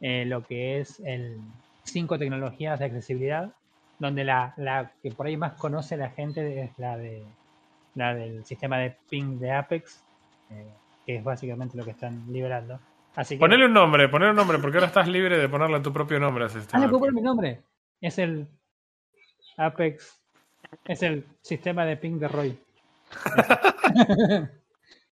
[0.02, 1.38] eh, lo que es el
[1.84, 3.54] cinco tecnologías de accesibilidad,
[4.00, 7.24] donde la, la que por ahí más conoce la gente es la de
[7.96, 10.04] la del sistema de ping de Apex,
[10.52, 10.68] eh,
[11.06, 12.80] que es básicamente lo que están liberando.
[13.16, 15.92] Así que, ponele un nombre, ponele un nombre, porque ahora estás libre de ponerle tu
[15.92, 16.84] propio nombre a ese sistema.
[16.84, 17.62] Ah, le puedo poner mi nombre.
[18.02, 18.48] Es el
[19.58, 20.22] Apex,
[20.86, 22.60] es el sistema de ping de Roy.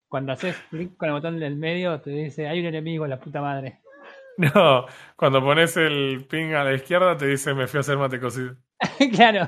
[0.09, 3.41] Cuando haces clic con el botón del medio, te dice, hay un enemigo, la puta
[3.41, 3.79] madre.
[4.37, 4.85] No,
[5.15, 8.55] cuando pones el ping a la izquierda, te dice, me fui a hacer mate cocido.
[9.15, 9.47] claro.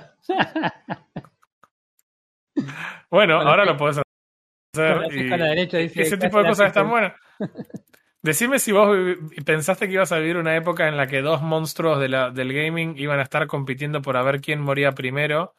[3.16, 3.98] Bueno, ahora lo puedes
[4.76, 5.14] hacer.
[5.94, 7.14] Y ese tipo de cosas están buenas.
[8.22, 8.94] Decime si vos
[9.46, 12.52] pensaste que ibas a vivir una época en la que dos monstruos de la, del
[12.52, 15.56] gaming iban a estar compitiendo por a ver quién moría primero.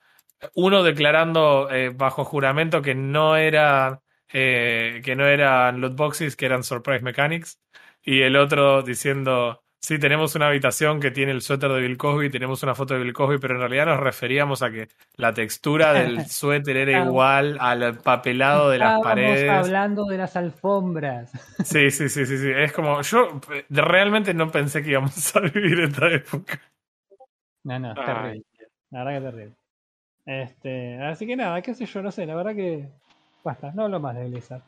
[0.54, 6.44] Uno declarando eh, bajo juramento que no era eh, que no eran loot boxes, que
[6.44, 7.58] eran surprise mechanics,
[8.02, 12.28] y el otro diciendo Sí, tenemos una habitación que tiene el suéter de Bill Cosby,
[12.28, 15.92] tenemos una foto de Bill Cosby, pero en realidad nos referíamos a que la textura
[15.92, 19.42] del suéter era igual al papelado de las paredes.
[19.42, 21.30] Estamos hablando de las alfombras.
[21.64, 22.50] Sí, sí, sí, sí, sí.
[22.50, 23.40] Es como, yo
[23.70, 26.60] realmente no pensé que íbamos a vivir esta época.
[27.62, 28.42] No, no, terrible.
[28.90, 29.56] La verdad que terrible.
[30.26, 32.88] Este, así que nada, qué sé yo, no sé, la verdad que.
[33.44, 34.62] Basta, no hablo más de Blizzard.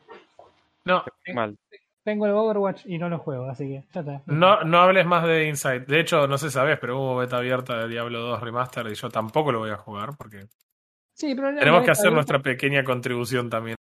[0.85, 1.57] No, mal
[2.03, 4.21] tengo el Overwatch y no lo juego, así que ya está.
[4.25, 5.81] No, no hables más de Inside.
[5.81, 8.95] De hecho, no sé si sabes, pero hubo beta abierta de Diablo 2 Remaster y
[8.95, 10.47] yo tampoco lo voy a jugar porque
[11.13, 13.75] sí, pero tenemos que hacer nuestra pequeña contribución también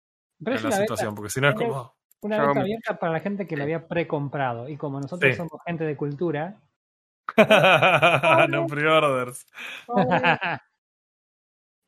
[0.44, 1.94] en la, situación, porque si no es como...
[2.22, 4.68] Una beta abierta para la gente que la había precomprado.
[4.68, 6.56] Y como nosotros somos gente de cultura...
[8.48, 9.46] no pre-orders.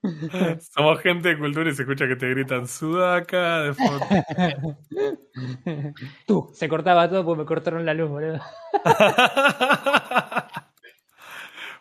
[0.61, 4.07] Somos gente de cultura y se escucha que te gritan Sudaka de fondo.
[6.27, 8.41] Tú, se cortaba todo porque me cortaron la luz, boludo.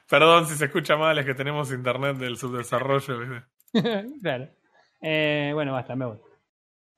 [0.10, 3.44] Perdón si se escucha mal, es que tenemos internet del subdesarrollo.
[4.22, 4.48] claro.
[5.02, 6.18] Eh, bueno, basta, me voy.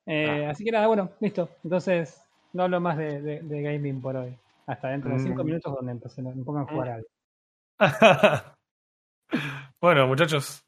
[0.06, 0.50] Eh, ah.
[0.50, 1.50] Así que nada, bueno, listo.
[1.64, 2.22] Entonces,
[2.52, 4.38] no hablo más de, gaming por hoy.
[4.66, 5.46] Hasta dentro de cinco mm.
[5.46, 5.94] minutos donde
[6.34, 7.08] me pongan a jugar algo.
[9.80, 10.64] bueno, muchachos,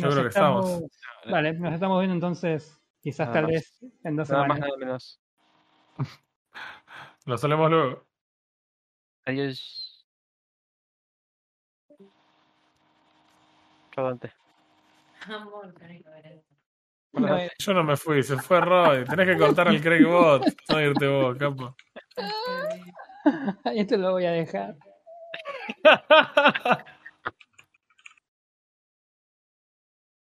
[0.00, 0.82] yo creo que estamos.
[1.26, 4.48] Vale, nos estamos viendo entonces, quizás tal vez en dos nada semanas.
[4.48, 5.20] Más, nada menos.
[7.26, 8.06] Nos solemos luego.
[9.26, 10.06] Adiós.
[13.92, 14.32] Rodante.
[17.58, 19.04] yo no me fui, se fue Roy.
[19.04, 21.76] Tenés que cortar al Craig Bot, no irte vos, capo.
[23.64, 24.76] Esto lo voy a dejar.